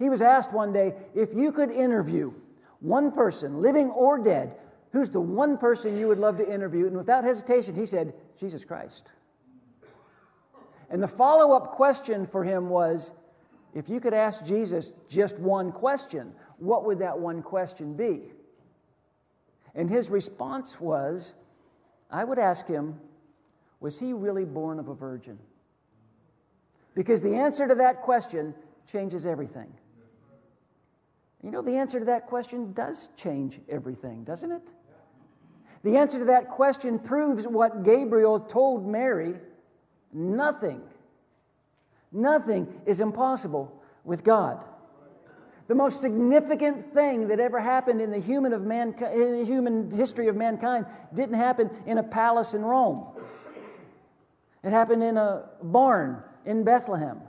He 0.00 0.08
was 0.08 0.22
asked 0.22 0.52
one 0.52 0.72
day 0.72 0.94
if 1.14 1.32
you 1.34 1.52
could 1.52 1.70
interview 1.70 2.32
one 2.80 3.12
person, 3.12 3.60
living 3.60 3.90
or 3.90 4.18
dead, 4.18 4.56
who's 4.92 5.10
the 5.10 5.20
one 5.20 5.58
person 5.58 5.96
you 5.96 6.08
would 6.08 6.18
love 6.18 6.38
to 6.38 6.52
interview? 6.52 6.86
And 6.86 6.96
without 6.96 7.22
hesitation, 7.22 7.76
he 7.76 7.84
said, 7.86 8.14
Jesus 8.38 8.64
Christ. 8.64 9.12
And 10.88 11.02
the 11.02 11.08
follow 11.08 11.52
up 11.54 11.72
question 11.72 12.26
for 12.26 12.42
him 12.42 12.70
was 12.70 13.12
if 13.74 13.88
you 13.88 14.00
could 14.00 14.14
ask 14.14 14.42
Jesus 14.42 14.92
just 15.08 15.38
one 15.38 15.70
question, 15.70 16.32
what 16.56 16.86
would 16.86 16.98
that 17.00 17.18
one 17.18 17.42
question 17.42 17.94
be? 17.94 18.22
And 19.74 19.88
his 19.88 20.10
response 20.10 20.80
was, 20.80 21.34
I 22.10 22.24
would 22.24 22.38
ask 22.38 22.66
him, 22.66 22.98
was 23.78 23.98
he 23.98 24.14
really 24.14 24.44
born 24.44 24.78
of 24.78 24.88
a 24.88 24.94
virgin? 24.94 25.38
Because 26.94 27.20
the 27.20 27.34
answer 27.34 27.68
to 27.68 27.74
that 27.76 28.00
question 28.02 28.54
changes 28.90 29.26
everything. 29.26 29.72
You 31.42 31.50
know, 31.50 31.62
the 31.62 31.76
answer 31.76 31.98
to 31.98 32.04
that 32.06 32.26
question 32.26 32.72
does 32.72 33.08
change 33.16 33.60
everything, 33.68 34.24
doesn't 34.24 34.52
it? 34.52 34.72
The 35.82 35.96
answer 35.96 36.18
to 36.18 36.26
that 36.26 36.50
question 36.50 36.98
proves 36.98 37.46
what 37.46 37.82
Gabriel 37.82 38.40
told 38.40 38.86
Mary 38.86 39.34
nothing, 40.12 40.82
nothing 42.12 42.68
is 42.84 43.00
impossible 43.00 43.82
with 44.04 44.22
God. 44.22 44.64
The 45.68 45.74
most 45.74 46.00
significant 46.00 46.92
thing 46.92 47.28
that 47.28 47.38
ever 47.38 47.60
happened 47.60 48.02
in 48.02 48.10
the 48.10 48.18
human, 48.18 48.52
of 48.52 48.62
mankind, 48.62 49.18
in 49.18 49.38
the 49.38 49.44
human 49.44 49.90
history 49.90 50.26
of 50.26 50.36
mankind 50.36 50.84
didn't 51.14 51.36
happen 51.36 51.70
in 51.86 51.98
a 51.98 52.02
palace 52.02 52.54
in 52.54 52.62
Rome. 52.62 53.06
It 54.62 54.72
happened 54.72 55.02
in 55.02 55.16
a 55.16 55.44
barn 55.62 56.22
in 56.44 56.64
Bethlehem. 56.64 57.20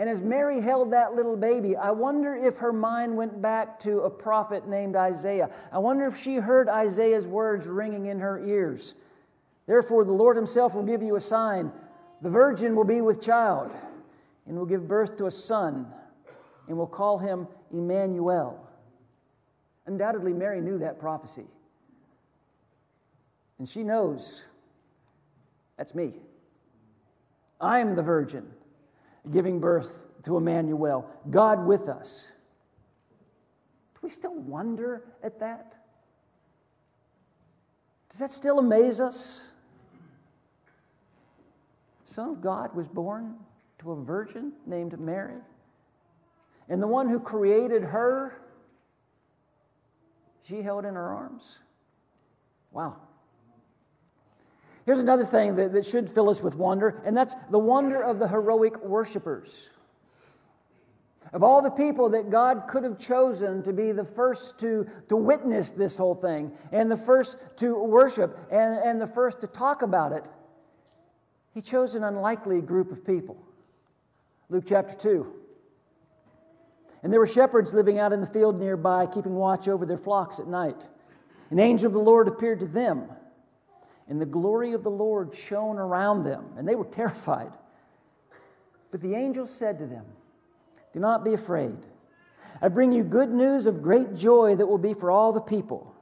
And 0.00 0.08
as 0.08 0.22
Mary 0.22 0.62
held 0.62 0.90
that 0.92 1.14
little 1.14 1.36
baby, 1.36 1.76
I 1.76 1.90
wonder 1.90 2.34
if 2.34 2.56
her 2.56 2.72
mind 2.72 3.14
went 3.14 3.42
back 3.42 3.78
to 3.80 4.00
a 4.00 4.08
prophet 4.08 4.66
named 4.66 4.96
Isaiah. 4.96 5.50
I 5.70 5.78
wonder 5.78 6.06
if 6.06 6.16
she 6.16 6.36
heard 6.36 6.70
Isaiah's 6.70 7.26
words 7.26 7.66
ringing 7.66 8.06
in 8.06 8.18
her 8.18 8.42
ears. 8.42 8.94
Therefore, 9.66 10.06
the 10.06 10.12
Lord 10.12 10.38
Himself 10.38 10.74
will 10.74 10.84
give 10.86 11.02
you 11.02 11.16
a 11.16 11.20
sign. 11.20 11.70
The 12.22 12.30
virgin 12.30 12.74
will 12.74 12.84
be 12.84 13.02
with 13.02 13.20
child 13.20 13.72
and 14.46 14.56
will 14.56 14.64
give 14.64 14.88
birth 14.88 15.18
to 15.18 15.26
a 15.26 15.30
son 15.30 15.86
and 16.66 16.78
will 16.78 16.86
call 16.86 17.18
him 17.18 17.46
Emmanuel. 17.70 18.66
Undoubtedly, 19.84 20.32
Mary 20.32 20.62
knew 20.62 20.78
that 20.78 20.98
prophecy. 20.98 21.44
And 23.58 23.68
she 23.68 23.82
knows 23.82 24.44
that's 25.76 25.94
me. 25.94 26.14
I'm 27.60 27.94
the 27.94 28.02
virgin 28.02 28.50
giving 29.32 29.60
birth 29.60 29.94
to 30.24 30.36
Emmanuel, 30.36 31.08
God 31.30 31.66
with 31.66 31.88
us. 31.88 32.30
Do 33.94 34.00
we 34.02 34.10
still 34.10 34.34
wonder 34.34 35.04
at 35.22 35.38
that? 35.40 35.74
Does 38.10 38.20
that 38.20 38.30
still 38.30 38.58
amaze 38.58 39.00
us? 39.00 39.50
Son 42.04 42.30
of 42.30 42.40
God 42.40 42.74
was 42.74 42.88
born 42.88 43.36
to 43.78 43.92
a 43.92 44.02
virgin 44.02 44.52
named 44.66 44.98
Mary. 44.98 45.38
And 46.68 46.82
the 46.82 46.86
one 46.86 47.08
who 47.08 47.20
created 47.20 47.82
her, 47.82 48.40
she 50.42 50.62
held 50.62 50.84
in 50.84 50.94
her 50.94 51.12
arms. 51.12 51.58
Wow. 52.72 52.96
Here's 54.90 54.98
another 54.98 55.24
thing 55.24 55.54
that, 55.54 55.72
that 55.74 55.86
should 55.86 56.10
fill 56.10 56.28
us 56.28 56.40
with 56.42 56.56
wonder, 56.56 57.00
and 57.04 57.16
that's 57.16 57.36
the 57.52 57.60
wonder 57.60 58.02
of 58.02 58.18
the 58.18 58.26
heroic 58.26 58.76
worshipers. 58.82 59.70
Of 61.32 61.44
all 61.44 61.62
the 61.62 61.70
people 61.70 62.08
that 62.08 62.28
God 62.28 62.64
could 62.68 62.82
have 62.82 62.98
chosen 62.98 63.62
to 63.62 63.72
be 63.72 63.92
the 63.92 64.02
first 64.02 64.58
to, 64.58 64.90
to 65.08 65.14
witness 65.14 65.70
this 65.70 65.96
whole 65.96 66.16
thing, 66.16 66.50
and 66.72 66.90
the 66.90 66.96
first 66.96 67.38
to 67.58 67.80
worship, 67.80 68.36
and, 68.50 68.78
and 68.78 69.00
the 69.00 69.06
first 69.06 69.42
to 69.42 69.46
talk 69.46 69.82
about 69.82 70.10
it, 70.10 70.28
He 71.54 71.62
chose 71.62 71.94
an 71.94 72.02
unlikely 72.02 72.60
group 72.60 72.90
of 72.90 73.06
people. 73.06 73.36
Luke 74.48 74.64
chapter 74.66 74.96
2. 74.96 75.32
And 77.04 77.12
there 77.12 77.20
were 77.20 77.28
shepherds 77.28 77.72
living 77.72 78.00
out 78.00 78.12
in 78.12 78.20
the 78.20 78.26
field 78.26 78.58
nearby, 78.58 79.06
keeping 79.06 79.36
watch 79.36 79.68
over 79.68 79.86
their 79.86 79.98
flocks 79.98 80.40
at 80.40 80.48
night. 80.48 80.88
An 81.50 81.60
angel 81.60 81.86
of 81.86 81.92
the 81.92 82.00
Lord 82.00 82.26
appeared 82.26 82.58
to 82.58 82.66
them, 82.66 83.04
and 84.10 84.20
the 84.20 84.26
glory 84.26 84.72
of 84.72 84.82
the 84.82 84.90
Lord 84.90 85.32
shone 85.32 85.78
around 85.78 86.24
them, 86.24 86.44
and 86.58 86.66
they 86.66 86.74
were 86.74 86.84
terrified. 86.84 87.52
But 88.90 89.00
the 89.00 89.14
angel 89.14 89.46
said 89.46 89.78
to 89.78 89.86
them, 89.86 90.04
Do 90.92 90.98
not 90.98 91.24
be 91.24 91.32
afraid. 91.32 91.76
I 92.60 92.68
bring 92.68 92.90
you 92.90 93.04
good 93.04 93.30
news 93.30 93.66
of 93.66 93.82
great 93.82 94.16
joy 94.16 94.56
that 94.56 94.66
will 94.66 94.78
be 94.78 94.94
for 94.94 95.12
all 95.12 95.32
the 95.32 95.40
people. 95.40 95.94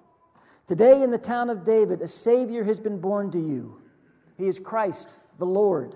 Today 0.66 1.02
in 1.02 1.10
the 1.10 1.18
town 1.18 1.50
of 1.50 1.64
David, 1.64 2.00
a 2.00 2.08
Savior 2.08 2.64
has 2.64 2.80
been 2.80 2.98
born 2.98 3.30
to 3.30 3.38
you. 3.38 3.78
He 4.38 4.46
is 4.46 4.58
Christ 4.58 5.18
the 5.38 5.46
Lord. 5.46 5.94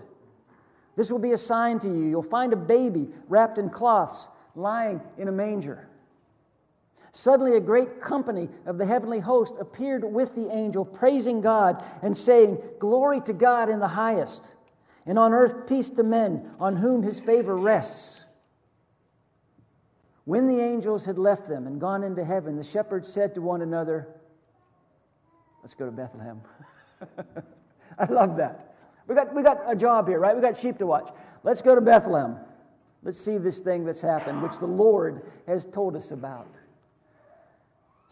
This 0.97 1.11
will 1.11 1.19
be 1.19 1.33
a 1.33 1.38
sign 1.38 1.78
to 1.78 1.88
you. 1.88 2.04
You'll 2.04 2.23
find 2.23 2.52
a 2.52 2.57
baby 2.57 3.09
wrapped 3.28 3.57
in 3.57 3.71
cloths 3.71 4.28
lying 4.54 5.00
in 5.16 5.28
a 5.28 5.33
manger. 5.33 5.88
Suddenly, 7.12 7.57
a 7.57 7.61
great 7.61 8.00
company 8.00 8.49
of 8.64 8.78
the 8.78 8.87
heavenly 8.87 9.21
host 9.21 9.54
appeared 9.61 10.02
with 10.02 10.35
the 10.35 10.50
angel, 10.50 10.85
praising 10.85 11.42
God 11.42 11.85
and 12.00 12.16
saying, 12.16 12.59
Glory 12.78 13.21
to 13.23 13.35
God 13.35 13.69
in 13.69 13.81
the 13.81 13.88
highest, 13.88 14.54
and 15.04 15.19
on 15.19 15.35
earth 15.35 15.66
peace 15.66 15.90
to 15.90 16.02
men 16.02 16.50
on 16.59 16.75
whom 16.75 17.02
his 17.02 17.21
favor 17.21 17.57
rests. 17.57 18.25
When 20.25 20.47
the 20.47 20.61
angels 20.61 21.04
had 21.04 21.19
left 21.19 21.49
them 21.49 21.66
and 21.66 21.78
gone 21.78 22.02
into 22.02 22.25
heaven, 22.25 22.57
the 22.57 22.64
shepherds 22.64 23.12
said 23.12 23.35
to 23.35 23.42
one 23.42 23.61
another, 23.61 24.09
Let's 25.62 25.75
go 25.75 25.85
to 25.85 25.92
Bethlehem. 25.92 26.40
I 27.99 28.07
love 28.07 28.37
that. 28.38 28.75
We 29.07 29.14
got, 29.14 29.35
we 29.35 29.42
got 29.42 29.61
a 29.66 29.76
job 29.76 30.09
here, 30.09 30.19
right? 30.19 30.35
We 30.35 30.40
got 30.40 30.57
sheep 30.57 30.78
to 30.78 30.87
watch. 30.87 31.12
Let's 31.45 31.61
go 31.61 31.75
to 31.75 31.81
Bethlehem. 31.81 32.37
Let's 33.02 33.21
see 33.21 33.37
this 33.37 33.59
thing 33.59 33.85
that's 33.85 34.00
happened, 34.00 34.42
which 34.42 34.59
the 34.59 34.66
Lord 34.66 35.31
has 35.47 35.66
told 35.66 35.95
us 35.95 36.11
about. 36.11 36.59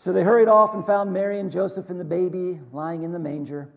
So 0.00 0.14
they 0.14 0.22
hurried 0.22 0.48
off 0.48 0.72
and 0.72 0.86
found 0.86 1.12
Mary 1.12 1.40
and 1.40 1.52
Joseph 1.52 1.90
and 1.90 2.00
the 2.00 2.04
baby 2.04 2.58
lying 2.72 3.02
in 3.02 3.12
the 3.12 3.18
manger. 3.18 3.68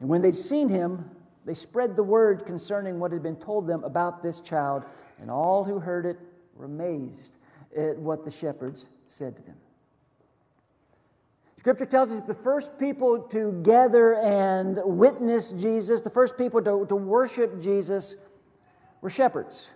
And 0.00 0.08
when 0.08 0.20
they'd 0.20 0.34
seen 0.34 0.68
him, 0.68 1.08
they 1.44 1.54
spread 1.54 1.94
the 1.94 2.02
word 2.02 2.44
concerning 2.44 2.98
what 2.98 3.12
had 3.12 3.22
been 3.22 3.36
told 3.36 3.68
them 3.68 3.84
about 3.84 4.20
this 4.20 4.40
child, 4.40 4.82
and 5.20 5.30
all 5.30 5.62
who 5.62 5.78
heard 5.78 6.06
it 6.06 6.18
were 6.56 6.64
amazed 6.64 7.36
at 7.78 7.96
what 7.96 8.24
the 8.24 8.32
shepherds 8.32 8.88
said 9.06 9.36
to 9.36 9.42
them. 9.42 9.54
Scripture 11.60 11.86
tells 11.86 12.10
us 12.10 12.16
that 12.16 12.26
the 12.26 12.34
first 12.34 12.76
people 12.76 13.20
to 13.30 13.52
gather 13.62 14.14
and 14.16 14.80
witness 14.84 15.52
Jesus, 15.52 16.00
the 16.00 16.10
first 16.10 16.36
people 16.36 16.60
to, 16.62 16.84
to 16.88 16.96
worship 16.96 17.60
Jesus, 17.60 18.16
were 19.02 19.10
shepherds. 19.10 19.70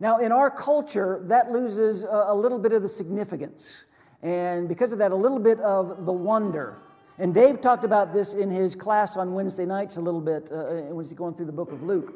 Now, 0.00 0.18
in 0.18 0.32
our 0.32 0.50
culture, 0.50 1.20
that 1.26 1.52
loses 1.52 2.02
a, 2.02 2.24
a 2.26 2.34
little 2.34 2.58
bit 2.58 2.72
of 2.72 2.82
the 2.82 2.88
significance. 2.88 3.84
And 4.24 4.68
because 4.68 4.90
of 4.90 4.98
that, 4.98 5.12
a 5.12 5.16
little 5.16 5.38
bit 5.38 5.60
of 5.60 6.06
the 6.06 6.12
wonder. 6.12 6.78
And 7.18 7.32
Dave 7.32 7.60
talked 7.60 7.84
about 7.84 8.12
this 8.12 8.34
in 8.34 8.50
his 8.50 8.74
class 8.74 9.16
on 9.16 9.34
Wednesday 9.34 9.66
nights 9.66 9.98
a 9.98 10.00
little 10.00 10.20
bit 10.20 10.50
uh, 10.50 10.54
uh 10.54 10.74
when 10.94 11.04
he's 11.04 11.12
going 11.12 11.34
through 11.34 11.46
the 11.46 11.52
book 11.52 11.70
of 11.70 11.82
Luke. 11.82 12.14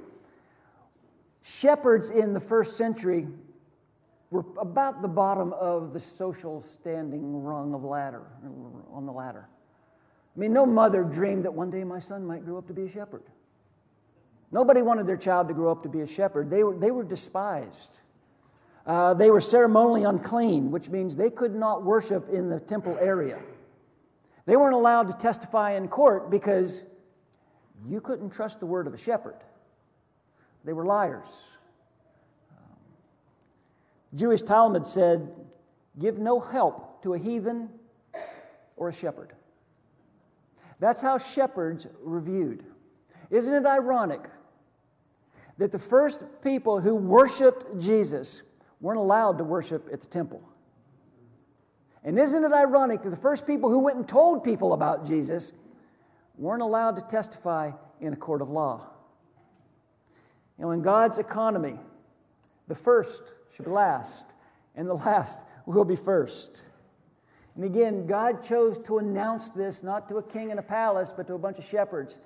Shepherds 1.42 2.10
in 2.10 2.32
the 2.32 2.40
first 2.40 2.76
century 2.76 3.28
were 4.30 4.44
about 4.58 5.02
the 5.02 5.08
bottom 5.08 5.52
of 5.52 5.92
the 5.92 6.00
social 6.00 6.62
standing 6.62 7.42
rung 7.42 7.74
of 7.74 7.84
ladder 7.84 8.22
on 8.92 9.06
the 9.06 9.12
ladder. 9.12 9.46
I 10.36 10.40
mean, 10.40 10.52
no 10.52 10.66
mother 10.66 11.04
dreamed 11.04 11.44
that 11.44 11.52
one 11.52 11.70
day 11.70 11.84
my 11.84 11.98
son 11.98 12.26
might 12.26 12.44
grow 12.44 12.58
up 12.58 12.66
to 12.68 12.72
be 12.72 12.82
a 12.82 12.88
shepherd. 12.88 13.22
Nobody 14.50 14.80
wanted 14.82 15.06
their 15.06 15.16
child 15.16 15.48
to 15.48 15.54
grow 15.54 15.70
up 15.70 15.82
to 15.82 15.88
be 15.88 16.00
a 16.00 16.06
shepherd. 16.06 16.50
They 16.50 16.64
were, 16.64 16.76
they 16.76 16.90
were 16.90 17.04
despised. 17.04 18.00
Uh, 18.88 19.12
they 19.12 19.30
were 19.30 19.40
ceremonially 19.40 20.04
unclean, 20.04 20.70
which 20.70 20.88
means 20.88 21.14
they 21.14 21.28
could 21.28 21.54
not 21.54 21.84
worship 21.84 22.26
in 22.30 22.48
the 22.48 22.58
temple 22.58 22.96
area. 22.98 23.38
They 24.46 24.56
weren't 24.56 24.74
allowed 24.74 25.08
to 25.08 25.12
testify 25.12 25.72
in 25.72 25.88
court 25.88 26.30
because 26.30 26.84
you 27.86 28.00
couldn't 28.00 28.30
trust 28.30 28.60
the 28.60 28.66
word 28.66 28.86
of 28.86 28.94
a 28.94 28.96
shepherd. 28.96 29.36
They 30.64 30.72
were 30.72 30.86
liars. 30.86 31.26
Um, 32.50 32.76
Jewish 34.14 34.40
Talmud 34.40 34.86
said, 34.86 35.34
Give 35.98 36.18
no 36.18 36.40
help 36.40 37.02
to 37.02 37.12
a 37.12 37.18
heathen 37.18 37.68
or 38.78 38.88
a 38.88 38.92
shepherd. 38.92 39.34
That's 40.80 41.02
how 41.02 41.18
shepherds 41.18 41.86
were 42.02 42.20
viewed. 42.20 42.64
Isn't 43.30 43.52
it 43.52 43.66
ironic 43.66 44.22
that 45.58 45.72
the 45.72 45.78
first 45.78 46.22
people 46.42 46.80
who 46.80 46.94
worshiped 46.94 47.78
Jesus 47.78 48.42
weren't 48.80 48.98
allowed 48.98 49.38
to 49.38 49.44
worship 49.44 49.88
at 49.92 50.00
the 50.00 50.06
temple. 50.06 50.42
And 52.04 52.18
isn't 52.18 52.44
it 52.44 52.52
ironic 52.52 53.02
that 53.02 53.10
the 53.10 53.16
first 53.16 53.46
people 53.46 53.70
who 53.70 53.80
went 53.80 53.96
and 53.96 54.08
told 54.08 54.44
people 54.44 54.72
about 54.72 55.06
Jesus 55.06 55.52
weren't 56.36 56.62
allowed 56.62 56.96
to 56.96 57.02
testify 57.02 57.72
in 58.00 58.12
a 58.12 58.16
court 58.16 58.40
of 58.40 58.48
law? 58.48 58.86
You 60.58 60.64
know, 60.64 60.70
in 60.70 60.82
God's 60.82 61.18
economy, 61.18 61.78
the 62.68 62.74
first 62.74 63.22
should 63.54 63.64
be 63.64 63.70
last, 63.70 64.26
and 64.76 64.88
the 64.88 64.94
last 64.94 65.40
will 65.66 65.84
be 65.84 65.96
first. 65.96 66.62
And 67.56 67.64
again, 67.64 68.06
God 68.06 68.44
chose 68.44 68.78
to 68.80 68.98
announce 68.98 69.50
this 69.50 69.82
not 69.82 70.08
to 70.08 70.18
a 70.18 70.22
king 70.22 70.50
in 70.50 70.58
a 70.58 70.62
palace, 70.62 71.12
but 71.14 71.26
to 71.26 71.34
a 71.34 71.38
bunch 71.38 71.58
of 71.58 71.64
shepherds 71.64 72.18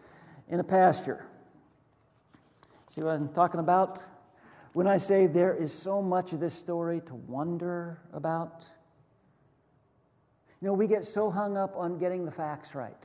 in 0.48 0.60
a 0.60 0.64
pasture. 0.64 1.24
See 2.88 3.00
what 3.00 3.14
I'm 3.14 3.30
talking 3.30 3.60
about? 3.60 4.02
When 4.72 4.86
I 4.86 4.96
say 4.96 5.26
there 5.26 5.54
is 5.54 5.72
so 5.72 6.00
much 6.00 6.32
of 6.32 6.40
this 6.40 6.54
story 6.54 7.02
to 7.06 7.14
wonder 7.14 8.00
about, 8.12 8.64
you 10.60 10.68
know, 10.68 10.72
we 10.72 10.86
get 10.86 11.04
so 11.04 11.30
hung 11.30 11.58
up 11.58 11.76
on 11.76 11.98
getting 11.98 12.24
the 12.24 12.30
facts 12.30 12.74
right. 12.74 12.96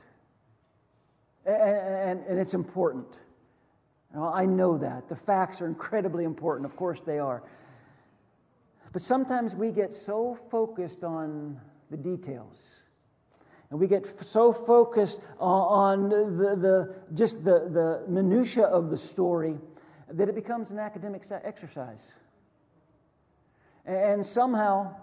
And, 1.44 1.56
and, 1.56 2.26
and 2.26 2.38
it's 2.38 2.54
important. 2.54 3.18
Know, 4.14 4.32
I 4.32 4.46
know 4.46 4.78
that. 4.78 5.08
The 5.10 5.16
facts 5.16 5.60
are 5.60 5.66
incredibly 5.66 6.24
important. 6.24 6.64
Of 6.64 6.74
course, 6.76 7.02
they 7.02 7.18
are. 7.18 7.42
But 8.92 9.02
sometimes 9.02 9.54
we 9.54 9.70
get 9.70 9.92
so 9.92 10.38
focused 10.50 11.04
on 11.04 11.60
the 11.90 11.98
details. 11.98 12.80
And 13.70 13.78
we 13.78 13.86
get 13.86 14.24
so 14.24 14.50
focused 14.50 15.20
uh, 15.38 15.44
on 15.44 16.08
the, 16.08 16.56
the, 16.56 16.94
just 17.14 17.44
the, 17.44 17.68
the 17.70 18.10
minutia 18.10 18.64
of 18.64 18.88
the 18.88 18.96
story 18.96 19.58
that 20.12 20.28
it 20.28 20.34
becomes 20.34 20.70
an 20.70 20.78
academic 20.78 21.22
exercise. 21.44 22.14
And 23.84 24.24
somehow, 24.24 24.94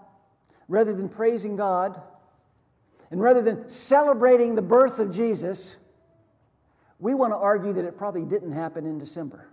rather 0.68 0.94
than 0.94 1.08
praising 1.08 1.56
God, 1.56 2.00
and 3.10 3.20
rather 3.20 3.42
than 3.42 3.68
celebrating 3.68 4.54
the 4.54 4.62
birth 4.62 4.98
of 4.98 5.10
Jesus, 5.10 5.76
we 6.98 7.14
want 7.14 7.32
to 7.32 7.36
argue 7.36 7.72
that 7.72 7.84
it 7.84 7.96
probably 7.96 8.24
didn't 8.24 8.52
happen 8.52 8.86
in 8.86 8.98
December. 8.98 9.48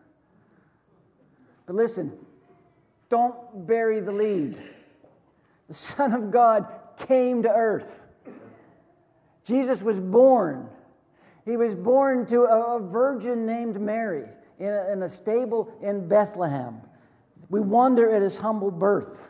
But 1.66 1.76
listen, 1.76 2.12
don't 3.10 3.68
bury 3.68 4.00
the 4.00 4.12
lead. 4.12 4.58
The 5.68 5.74
Son 5.74 6.13
of 6.13 6.32
God 6.32 6.68
came 7.08 7.44
to 7.44 7.50
earth. 7.50 8.02
Jesus 9.44 9.82
was 9.82 10.00
born. 10.00 10.68
He 11.46 11.58
was 11.58 11.76
born 11.76 12.26
to 12.28 12.44
a 12.44 12.80
virgin 12.80 13.46
named 13.46 13.80
Mary 13.80 14.26
in 14.63 14.73
a, 14.73 14.91
in 14.93 15.04
a 15.04 15.10
stable 15.10 15.69
in 15.82 16.08
Bethlehem. 16.08 16.82
We 17.49 17.60
wonder 17.60 18.10
at 18.10 18.21
his 18.21 18.38
humble 18.38 18.71
birth. 18.71 19.30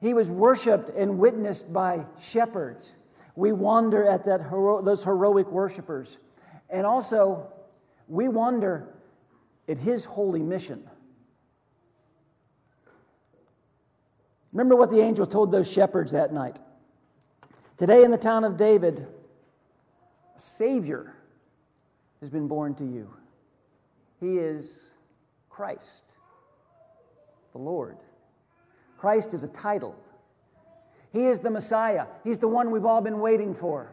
He 0.00 0.14
was 0.14 0.30
worshiped 0.30 0.88
and 0.96 1.18
witnessed 1.18 1.70
by 1.70 2.06
shepherds. 2.18 2.94
We 3.36 3.52
wonder 3.52 4.06
at 4.06 4.24
that 4.24 4.40
hero, 4.40 4.80
those 4.80 5.04
heroic 5.04 5.46
worshipers. 5.50 6.16
And 6.70 6.86
also, 6.86 7.52
we 8.08 8.28
wonder 8.28 8.88
at 9.68 9.76
his 9.76 10.06
holy 10.06 10.42
mission. 10.42 10.88
Remember 14.52 14.74
what 14.74 14.90
the 14.90 15.00
angel 15.00 15.26
told 15.26 15.52
those 15.52 15.70
shepherds 15.70 16.12
that 16.12 16.32
night. 16.32 16.58
Today, 17.76 18.04
in 18.04 18.10
the 18.10 18.18
town 18.18 18.44
of 18.44 18.56
David, 18.56 19.06
a 20.34 20.38
Savior 20.38 21.14
has 22.20 22.30
been 22.30 22.48
born 22.48 22.74
to 22.76 22.84
you. 22.84 23.10
He 24.20 24.36
is 24.36 24.90
Christ, 25.48 26.14
the 27.52 27.58
Lord. 27.58 27.96
Christ 28.98 29.32
is 29.32 29.42
a 29.42 29.48
title. 29.48 29.96
He 31.12 31.26
is 31.26 31.40
the 31.40 31.50
Messiah. 31.50 32.06
He's 32.22 32.38
the 32.38 32.48
one 32.48 32.70
we've 32.70 32.84
all 32.84 33.00
been 33.00 33.18
waiting 33.20 33.54
for. 33.54 33.92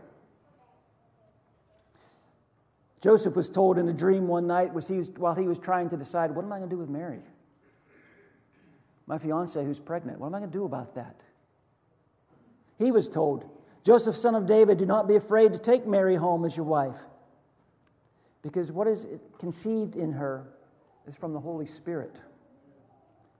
Joseph 3.01 3.35
was 3.35 3.49
told 3.49 3.77
in 3.77 3.87
a 3.87 3.93
dream 3.93 4.27
one 4.27 4.47
night 4.47 4.73
was 4.73 4.87
he 4.87 4.97
was, 4.97 5.09
while 5.11 5.35
he 5.35 5.47
was 5.47 5.57
trying 5.57 5.87
to 5.89 5.97
decide, 5.97 6.31
what 6.31 6.43
am 6.43 6.51
I 6.51 6.57
going 6.57 6.69
to 6.69 6.75
do 6.75 6.79
with 6.79 6.89
Mary? 6.89 7.21
My 9.05 9.17
fiance 9.17 9.63
who's 9.63 9.79
pregnant, 9.79 10.19
what 10.19 10.27
am 10.27 10.35
I 10.35 10.39
going 10.39 10.51
to 10.51 10.57
do 10.57 10.65
about 10.65 10.95
that? 10.95 11.21
He 12.77 12.91
was 12.91 13.07
told, 13.07 13.45
Joseph, 13.85 14.17
son 14.17 14.35
of 14.35 14.45
David, 14.45 14.77
do 14.77 14.85
not 14.85 15.07
be 15.07 15.15
afraid 15.15 15.53
to 15.53 15.59
take 15.59 15.87
Mary 15.87 16.15
home 16.15 16.43
as 16.43 16.57
your 16.57 16.65
wife 16.65 16.97
because 18.47 18.71
what 18.71 18.87
is 18.87 19.07
conceived 19.39 19.97
in 19.97 20.09
her 20.13 20.47
is 21.05 21.15
from 21.15 21.33
the 21.33 21.39
Holy 21.39 21.65
Spirit. 21.65 22.15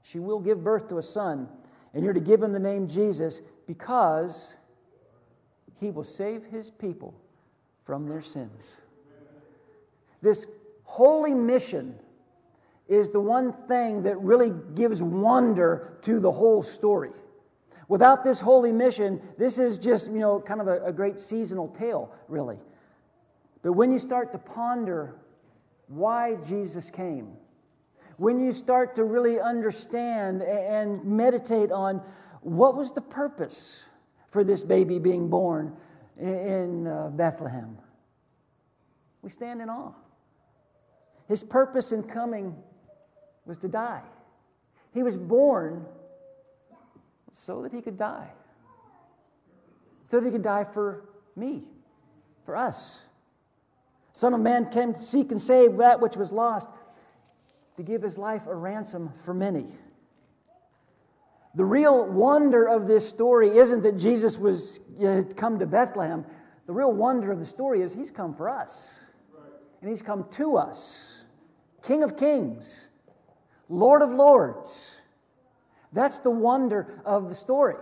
She 0.04 0.20
will 0.20 0.42
give 0.42 0.66
birth 0.66 0.90
to 0.90 0.98
a 0.98 1.02
son, 1.02 1.48
And 1.94 2.04
you're 2.04 2.14
to 2.14 2.20
give 2.20 2.44
him 2.44 2.52
the 2.52 2.60
name 2.60 2.90
Jesus 2.90 3.40
because 3.68 4.54
he 5.80 5.92
will 5.92 6.04
save 6.04 6.44
his 6.44 6.70
people 6.70 7.14
from 7.86 8.06
their 8.06 8.22
sins. 8.22 8.82
This 10.22 10.46
holy 10.84 11.34
mission 11.34 11.96
is 12.90 13.10
the 13.10 13.22
one 13.22 13.54
thing 13.54 14.04
that 14.04 14.20
really 14.20 14.52
gives 14.76 15.02
wonder 15.02 15.98
to 16.02 16.20
the 16.20 16.32
whole 16.32 16.62
story. 16.62 17.12
Without 17.88 18.26
this 18.26 18.42
holy 18.42 18.74
mission, 18.74 19.22
this 19.38 19.58
is 19.58 19.78
just, 19.78 20.08
you 20.08 20.20
know, 20.20 20.42
kind 20.42 20.60
of 20.60 20.68
a, 20.68 20.84
a 20.84 20.92
great 20.92 21.18
seasonal 21.18 21.70
tale, 21.70 22.12
really. 22.28 22.58
But 23.62 23.74
when 23.74 23.92
you 23.92 24.00
start 24.00 24.32
to 24.32 24.38
ponder 24.38 25.16
why 25.88 26.36
Jesus 26.48 26.90
came, 26.90 27.34
when 28.18 28.40
you 28.40 28.52
start 28.52 28.96
to 28.96 29.04
really 29.04 29.40
understand 29.40 30.42
and 30.42 31.04
meditate 31.04 31.72
on 31.72 32.02
what 32.42 32.76
was 32.76 32.92
the 32.92 33.02
purpose 33.02 33.86
for 34.30 34.44
this 34.44 34.64
baby 34.64 35.00
being 35.00 35.30
born 35.30 35.76
in 36.20 36.88
uh, 36.88 37.10
Bethlehem, 37.10 37.78
we 39.22 39.30
stand 39.30 39.62
in 39.62 39.70
awe. 39.70 39.94
His 41.28 41.44
purpose 41.44 41.92
in 41.92 42.04
coming 42.04 42.56
was 43.46 43.58
to 43.60 43.68
die. 43.68 44.04
He 44.94 45.04
was 45.04 45.18
born 45.18 45.86
so 47.32 47.62
that 47.62 47.74
he 47.74 47.82
could 47.82 47.98
die, 47.98 48.30
so 50.10 50.20
that 50.20 50.26
he 50.26 50.32
could 50.32 50.42
die 50.42 50.64
for 50.64 51.10
me, 51.36 51.64
for 52.46 52.56
us. 52.56 53.02
Son 54.18 54.34
of 54.34 54.42
Man 54.42 54.68
came 54.72 54.94
to 54.94 55.00
seek 55.00 55.30
and 55.30 55.40
save 55.40 55.78
that 55.78 56.02
which 56.02 56.18
was 56.18 56.32
lost, 56.32 56.68
to 57.76 57.84
give 57.84 58.02
his 58.02 58.18
life 58.18 58.48
a 58.48 58.56
ransom 58.56 59.14
for 59.24 59.32
many. 59.32 59.68
The 61.54 61.64
real 61.64 62.04
wonder 62.04 62.66
of 62.66 62.88
this 62.88 63.08
story 63.08 63.60
isn't 63.60 63.84
that 63.84 63.96
Jesus 63.96 64.40
was 64.40 64.80
uh, 65.00 65.06
had 65.06 65.38
come 65.38 65.60
to 65.60 65.68
Bethlehem. 65.68 66.26
The 66.66 66.74
real 66.74 66.92
wonder 66.92 67.32
of 67.32 67.38
the 67.38 67.46
story 67.46 67.84
is 67.84 67.94
he's 67.94 68.10
come 68.10 68.34
for 68.34 68.50
us. 68.50 69.02
And 69.82 69.90
he's 69.92 70.02
come 70.02 70.26
to 70.32 70.58
us. 70.58 71.24
King 71.84 72.02
of 72.02 72.18
Kings, 72.18 72.90
Lord 73.70 74.02
of 74.02 74.12
Lords. 74.12 74.98
That's 75.94 76.18
the 76.18 76.32
wonder 76.32 77.04
of 77.06 77.30
the 77.30 77.36
story. 77.36 77.76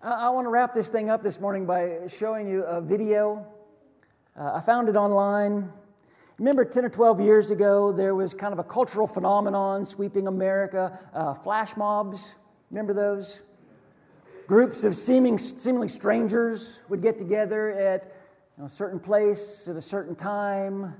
I, 0.00 0.30
want 0.30 0.46
to 0.46 0.50
wrap 0.50 0.72
this 0.72 0.88
thing 0.88 1.10
up 1.10 1.22
this 1.22 1.38
morning 1.38 1.66
by 1.66 1.98
showing 2.08 2.48
you 2.48 2.62
a 2.62 2.80
video. 2.80 3.46
Uh, 4.36 4.54
I 4.54 4.60
found 4.60 4.88
it 4.88 4.96
online. 4.96 5.72
Remember 6.38 6.64
10 6.64 6.84
or 6.84 6.88
12 6.88 7.20
years 7.20 7.52
ago, 7.52 7.92
there 7.92 8.16
was 8.16 8.34
kind 8.34 8.52
of 8.52 8.58
a 8.58 8.64
cultural 8.64 9.06
phenomenon 9.06 9.84
sweeping 9.84 10.26
America 10.26 10.98
uh, 11.14 11.34
flash 11.34 11.76
mobs. 11.76 12.34
Remember 12.72 12.92
those? 12.92 13.42
Groups 14.48 14.82
of 14.82 14.96
seeming, 14.96 15.38
seemingly 15.38 15.86
strangers 15.86 16.80
would 16.88 17.00
get 17.00 17.16
together 17.16 17.70
at 17.70 18.12
you 18.56 18.62
know, 18.62 18.66
a 18.66 18.68
certain 18.68 18.98
place 18.98 19.68
at 19.68 19.76
a 19.76 19.80
certain 19.80 20.16
time, 20.16 20.92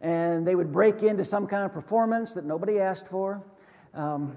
and 0.00 0.46
they 0.46 0.54
would 0.54 0.72
break 0.72 1.02
into 1.02 1.24
some 1.24 1.46
kind 1.46 1.64
of 1.64 1.72
performance 1.74 2.32
that 2.32 2.46
nobody 2.46 2.78
asked 2.78 3.06
for. 3.06 3.42
Um, 3.92 4.34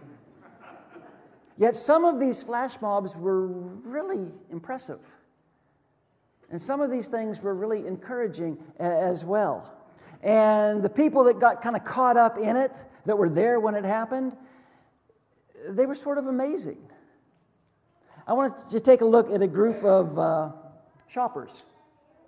yet 1.57 1.73
some 1.73 2.03
of 2.03 2.19
these 2.19 2.43
flash 2.43 2.81
mobs 2.81 3.15
were 3.15 3.47
really 3.47 4.27
impressive. 4.51 4.99
And 6.51 6.61
some 6.61 6.81
of 6.81 6.91
these 6.91 7.07
things 7.07 7.41
were 7.41 7.55
really 7.55 7.87
encouraging 7.87 8.57
as 8.77 9.23
well. 9.23 9.73
And 10.21 10.83
the 10.83 10.89
people 10.89 11.23
that 11.23 11.39
got 11.39 11.61
kind 11.61 11.77
of 11.77 11.85
caught 11.85 12.17
up 12.17 12.37
in 12.37 12.57
it, 12.57 12.75
that 13.05 13.17
were 13.17 13.29
there 13.29 13.59
when 13.59 13.73
it 13.73 13.85
happened, 13.85 14.35
they 15.69 15.85
were 15.85 15.95
sort 15.95 16.17
of 16.17 16.27
amazing. 16.27 16.77
I 18.27 18.33
wanted 18.33 18.69
to 18.69 18.79
take 18.79 19.01
a 19.01 19.05
look 19.05 19.31
at 19.31 19.41
a 19.41 19.47
group 19.47 19.81
of 19.83 20.19
uh, 20.19 20.49
shoppers. 21.07 21.51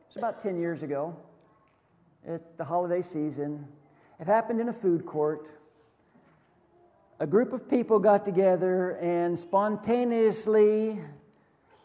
It's 0.08 0.16
about 0.16 0.40
10 0.40 0.58
years 0.58 0.84
ago 0.84 1.16
at 2.26 2.58
the 2.58 2.64
holiday 2.64 3.02
season. 3.02 3.68
It 4.20 4.28
happened 4.28 4.62
in 4.62 4.70
a 4.70 4.74
food 4.74 5.06
court. 5.06 5.50
A 7.20 7.28
group 7.28 7.52
of 7.52 7.70
people 7.70 8.00
got 8.00 8.24
together 8.24 8.92
and 9.02 9.38
spontaneously 9.38 11.00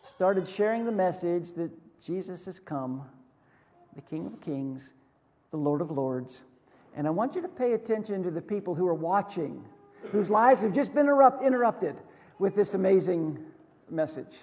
started 0.03 0.47
sharing 0.47 0.85
the 0.85 0.93
message 0.93 1.53
that 1.53 1.71
Jesus 2.05 2.45
has 2.47 2.59
come, 2.59 3.03
the 3.95 4.03
King 4.03 4.27
of 4.27 4.41
Kings, 4.41 4.95
the 5.51 5.57
Lord 5.57 5.81
of 5.81 5.91
Lords. 5.91 6.43
And 6.97 7.07
I 7.07 7.11
want 7.11 7.35
you 7.35 7.43
to 7.43 7.49
pay 7.49 7.73
attention 7.75 8.23
to 8.23 8.31
the 8.31 8.41
people 8.41 8.75
who 8.75 8.87
are 8.87 8.95
watching, 8.95 9.65
whose 10.11 10.31
lives 10.31 10.63
have 10.63 10.73
just 10.73 10.95
been 10.95 11.09
interrupted 11.09 11.97
with 12.39 12.55
this 12.55 12.75
amazing 12.75 13.39
message. 13.91 14.37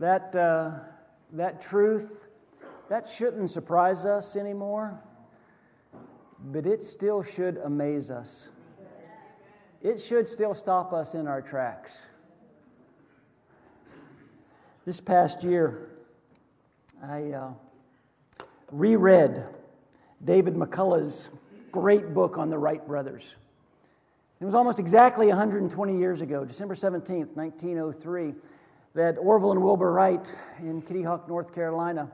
That, 0.00 0.34
uh, 0.34 0.70
that 1.32 1.60
truth, 1.60 2.26
that 2.88 3.08
shouldn't 3.08 3.50
surprise 3.50 4.06
us 4.06 4.34
anymore, 4.34 4.98
but 6.50 6.66
it 6.66 6.82
still 6.82 7.22
should 7.22 7.58
amaze 7.58 8.10
us. 8.10 8.48
It 9.82 10.00
should 10.00 10.26
still 10.26 10.54
stop 10.54 10.92
us 10.92 11.14
in 11.14 11.26
our 11.28 11.42
tracks. 11.42 12.06
This 14.86 15.00
past 15.00 15.44
year, 15.44 15.90
I 17.06 17.32
uh, 17.32 17.50
reread 18.72 19.44
David 20.24 20.54
McCullough's 20.54 21.28
great 21.70 22.14
book 22.14 22.38
on 22.38 22.48
the 22.48 22.58
Wright 22.58 22.84
brothers. 22.86 23.36
It 24.40 24.46
was 24.46 24.54
almost 24.54 24.78
exactly 24.78 25.26
120 25.26 25.98
years 25.98 26.22
ago, 26.22 26.46
December 26.46 26.74
17th, 26.74 27.36
1903, 27.36 28.34
that 28.94 29.16
Orville 29.18 29.52
and 29.52 29.62
Wilbur 29.62 29.92
Wright 29.92 30.32
in 30.58 30.82
Kitty 30.82 31.02
Hawk, 31.02 31.28
North 31.28 31.54
Carolina, 31.54 32.10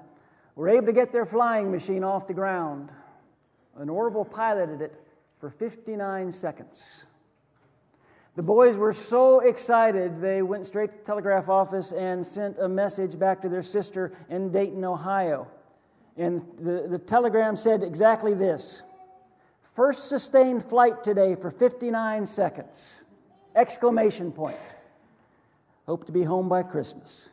were 0.54 0.68
able 0.68 0.86
to 0.86 0.92
get 0.92 1.12
their 1.12 1.26
flying 1.26 1.70
machine 1.70 2.04
off 2.04 2.26
the 2.26 2.34
ground. 2.34 2.90
And 3.78 3.90
Orville 3.90 4.24
piloted 4.24 4.80
it 4.80 5.00
for 5.38 5.50
59 5.50 6.30
seconds. 6.32 7.04
The 8.36 8.42
boys 8.42 8.76
were 8.76 8.92
so 8.92 9.40
excited, 9.40 10.20
they 10.20 10.42
went 10.42 10.66
straight 10.66 10.92
to 10.92 10.98
the 10.98 11.04
telegraph 11.04 11.48
office 11.48 11.92
and 11.92 12.24
sent 12.24 12.58
a 12.58 12.68
message 12.68 13.18
back 13.18 13.40
to 13.42 13.48
their 13.48 13.62
sister 13.62 14.12
in 14.28 14.52
Dayton, 14.52 14.84
Ohio. 14.84 15.48
And 16.18 16.42
the, 16.58 16.86
the 16.88 16.98
telegram 16.98 17.56
said 17.56 17.82
exactly 17.82 18.34
this 18.34 18.82
First 19.74 20.08
sustained 20.08 20.64
flight 20.64 21.04
today 21.04 21.34
for 21.34 21.50
59 21.50 22.24
seconds. 22.24 23.04
Exclamation 23.54 24.32
point. 24.32 24.56
Hope 25.86 26.04
to 26.06 26.12
be 26.12 26.24
home 26.24 26.48
by 26.48 26.62
Christmas. 26.62 27.30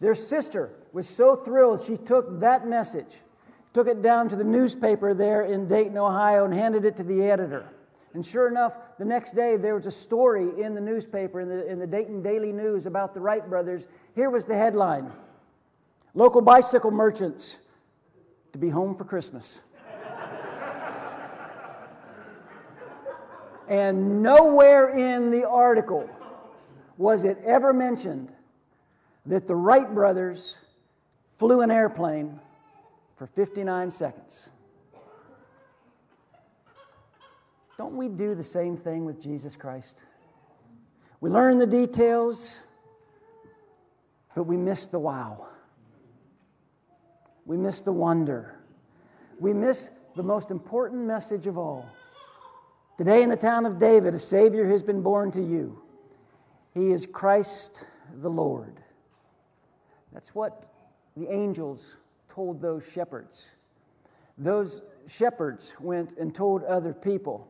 Their 0.00 0.14
sister 0.14 0.70
was 0.92 1.08
so 1.08 1.36
thrilled, 1.36 1.84
she 1.84 1.96
took 1.96 2.40
that 2.40 2.66
message, 2.66 3.20
took 3.72 3.86
it 3.86 4.02
down 4.02 4.28
to 4.30 4.36
the 4.36 4.44
newspaper 4.44 5.14
there 5.14 5.42
in 5.42 5.66
Dayton, 5.66 5.96
Ohio, 5.98 6.44
and 6.44 6.54
handed 6.54 6.84
it 6.84 6.96
to 6.96 7.02
the 7.02 7.22
editor. 7.22 7.66
And 8.14 8.24
sure 8.24 8.48
enough, 8.48 8.74
the 8.98 9.04
next 9.04 9.34
day 9.34 9.56
there 9.56 9.74
was 9.74 9.86
a 9.86 9.90
story 9.90 10.62
in 10.62 10.74
the 10.74 10.80
newspaper, 10.80 11.40
in 11.40 11.48
the, 11.48 11.66
in 11.66 11.78
the 11.78 11.86
Dayton 11.86 12.22
Daily 12.22 12.52
News, 12.52 12.86
about 12.86 13.12
the 13.12 13.20
Wright 13.20 13.48
brothers. 13.48 13.86
Here 14.14 14.30
was 14.30 14.44
the 14.44 14.56
headline 14.56 15.10
Local 16.16 16.42
bicycle 16.42 16.92
merchants 16.92 17.58
to 18.52 18.58
be 18.58 18.68
home 18.68 18.94
for 18.94 19.04
Christmas. 19.04 19.60
and 23.68 24.22
nowhere 24.22 24.90
in 24.90 25.32
the 25.32 25.48
article 25.48 26.08
was 26.96 27.24
it 27.24 27.38
ever 27.44 27.72
mentioned 27.72 28.30
that 29.26 29.46
the 29.46 29.56
Wright 29.56 29.92
brothers 29.92 30.58
flew 31.38 31.60
an 31.60 31.70
airplane 31.70 32.38
for 33.16 33.26
59 33.26 33.90
seconds. 33.90 34.50
Don't 37.76 37.96
we 37.96 38.08
do 38.08 38.34
the 38.34 38.44
same 38.44 38.76
thing 38.76 39.04
with 39.04 39.20
Jesus 39.20 39.56
Christ? 39.56 39.96
We 41.20 41.30
learn 41.30 41.58
the 41.58 41.66
details, 41.66 42.60
but 44.34 44.44
we 44.44 44.56
miss 44.56 44.86
the 44.86 44.98
wow. 44.98 45.46
We 47.46 47.56
miss 47.56 47.80
the 47.80 47.92
wonder. 47.92 48.58
We 49.40 49.52
miss 49.52 49.90
the 50.14 50.22
most 50.22 50.50
important 50.50 51.04
message 51.04 51.46
of 51.46 51.58
all. 51.58 51.88
Today, 52.96 53.22
in 53.22 53.30
the 53.30 53.36
town 53.36 53.66
of 53.66 53.78
David, 53.78 54.14
a 54.14 54.18
Savior 54.18 54.68
has 54.68 54.82
been 54.82 55.02
born 55.02 55.32
to 55.32 55.42
you. 55.42 55.83
He 56.74 56.90
is 56.90 57.06
Christ 57.06 57.84
the 58.20 58.28
Lord. 58.28 58.80
That's 60.12 60.34
what 60.34 60.66
the 61.16 61.32
angels 61.32 61.94
told 62.28 62.60
those 62.60 62.84
shepherds. 62.92 63.50
Those 64.36 64.82
shepherds 65.06 65.74
went 65.80 66.18
and 66.18 66.34
told 66.34 66.64
other 66.64 66.92
people 66.92 67.48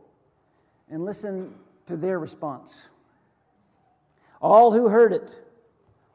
and 0.91 1.05
listen 1.05 1.55
to 1.87 1.97
their 1.97 2.19
response. 2.19 2.87
All 4.43 4.73
who 4.73 4.89
heard 4.89 5.13
it 5.13 5.35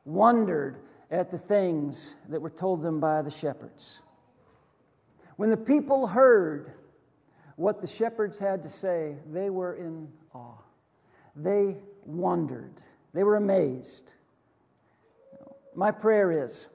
wondered 0.06 0.78
at 1.10 1.32
the 1.32 1.38
things 1.38 2.16
that 2.30 2.40
were 2.40 2.52
told 2.52 2.84
them 2.84 3.00
by 3.00 3.24
the 3.24 3.32
shepherds. 3.32 4.02
When 5.38 5.50
the 5.50 5.58
people 5.58 6.06
heard 6.06 6.74
what 7.56 7.82
the 7.82 7.88
shepherds 7.88 8.38
had 8.38 8.62
to 8.64 8.70
say, 8.70 9.16
they 9.32 9.50
were 9.50 9.76
in 9.76 10.08
awe. 10.34 10.58
They 11.36 11.78
wondered. 12.06 12.74
They 13.14 13.24
were 13.24 13.38
amazed. 13.38 14.14
My 15.76 15.92
prayer 15.92 16.44
is 16.44 16.68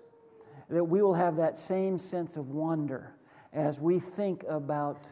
that 0.71 0.85
we 0.85 1.03
will 1.03 1.15
have 1.15 1.37
that 1.37 1.57
same 1.57 1.99
sense 1.99 2.37
of 2.37 2.51
wonder 2.51 3.15
as 3.53 3.79
we 3.79 3.99
think 3.99 4.45
about 4.49 5.05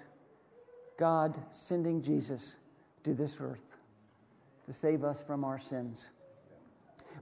God 0.99 1.39
sending 1.51 2.03
Jesus 2.03 2.57
to 3.05 3.15
this 3.15 3.37
earth 3.41 3.77
to 4.67 4.73
save 4.73 5.05
us 5.05 5.21
from 5.21 5.45
our 5.45 5.59
sins. 5.59 6.11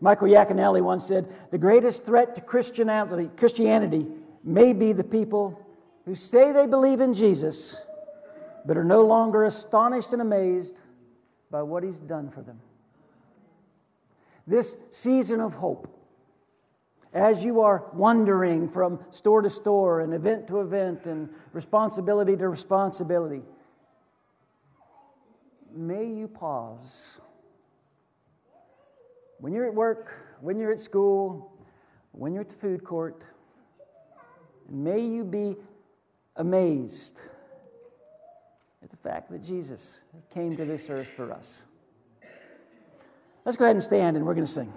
Michael 0.00 0.28
Yaconelli 0.28 0.82
once 0.82 1.04
said, 1.04 1.28
The 1.50 1.58
greatest 1.58 2.04
threat 2.04 2.34
to 2.36 2.40
Christianity, 2.40 3.30
Christianity 3.36 4.06
may 4.44 4.72
be 4.72 4.92
the 4.92 5.04
people 5.04 5.60
who 6.04 6.14
say 6.14 6.52
they 6.52 6.66
believe 6.66 7.00
in 7.00 7.12
Jesus, 7.12 7.78
but 8.64 8.76
are 8.76 8.84
no 8.84 9.04
longer 9.04 9.44
astonished 9.44 10.12
and 10.12 10.22
amazed 10.22 10.74
by 11.50 11.62
what 11.62 11.82
he's 11.82 11.98
done 11.98 12.30
for 12.30 12.42
them. 12.42 12.60
This 14.50 14.76
season 14.90 15.40
of 15.40 15.54
hope, 15.54 15.86
as 17.14 17.44
you 17.44 17.60
are 17.60 17.84
wandering 17.94 18.68
from 18.68 18.98
store 19.12 19.42
to 19.42 19.48
store 19.48 20.00
and 20.00 20.12
event 20.12 20.48
to 20.48 20.60
event 20.60 21.06
and 21.06 21.28
responsibility 21.52 22.36
to 22.36 22.48
responsibility, 22.48 23.42
may 25.72 26.04
you 26.04 26.26
pause. 26.26 27.20
When 29.38 29.52
you're 29.52 29.66
at 29.66 29.74
work, 29.74 30.12
when 30.40 30.58
you're 30.58 30.72
at 30.72 30.80
school, 30.80 31.52
when 32.10 32.32
you're 32.32 32.42
at 32.42 32.48
the 32.48 32.56
food 32.56 32.82
court, 32.82 33.22
may 34.68 34.98
you 34.98 35.22
be 35.22 35.54
amazed 36.34 37.20
at 38.82 38.90
the 38.90 38.96
fact 38.96 39.30
that 39.30 39.44
Jesus 39.44 40.00
came 40.34 40.56
to 40.56 40.64
this 40.64 40.90
earth 40.90 41.08
for 41.14 41.30
us. 41.30 41.62
Let's 43.50 43.56
go 43.56 43.64
ahead 43.64 43.74
and 43.74 43.82
stand 43.82 44.16
and 44.16 44.24
we're 44.24 44.34
going 44.34 44.46
to 44.46 44.52
sing. 44.52 44.72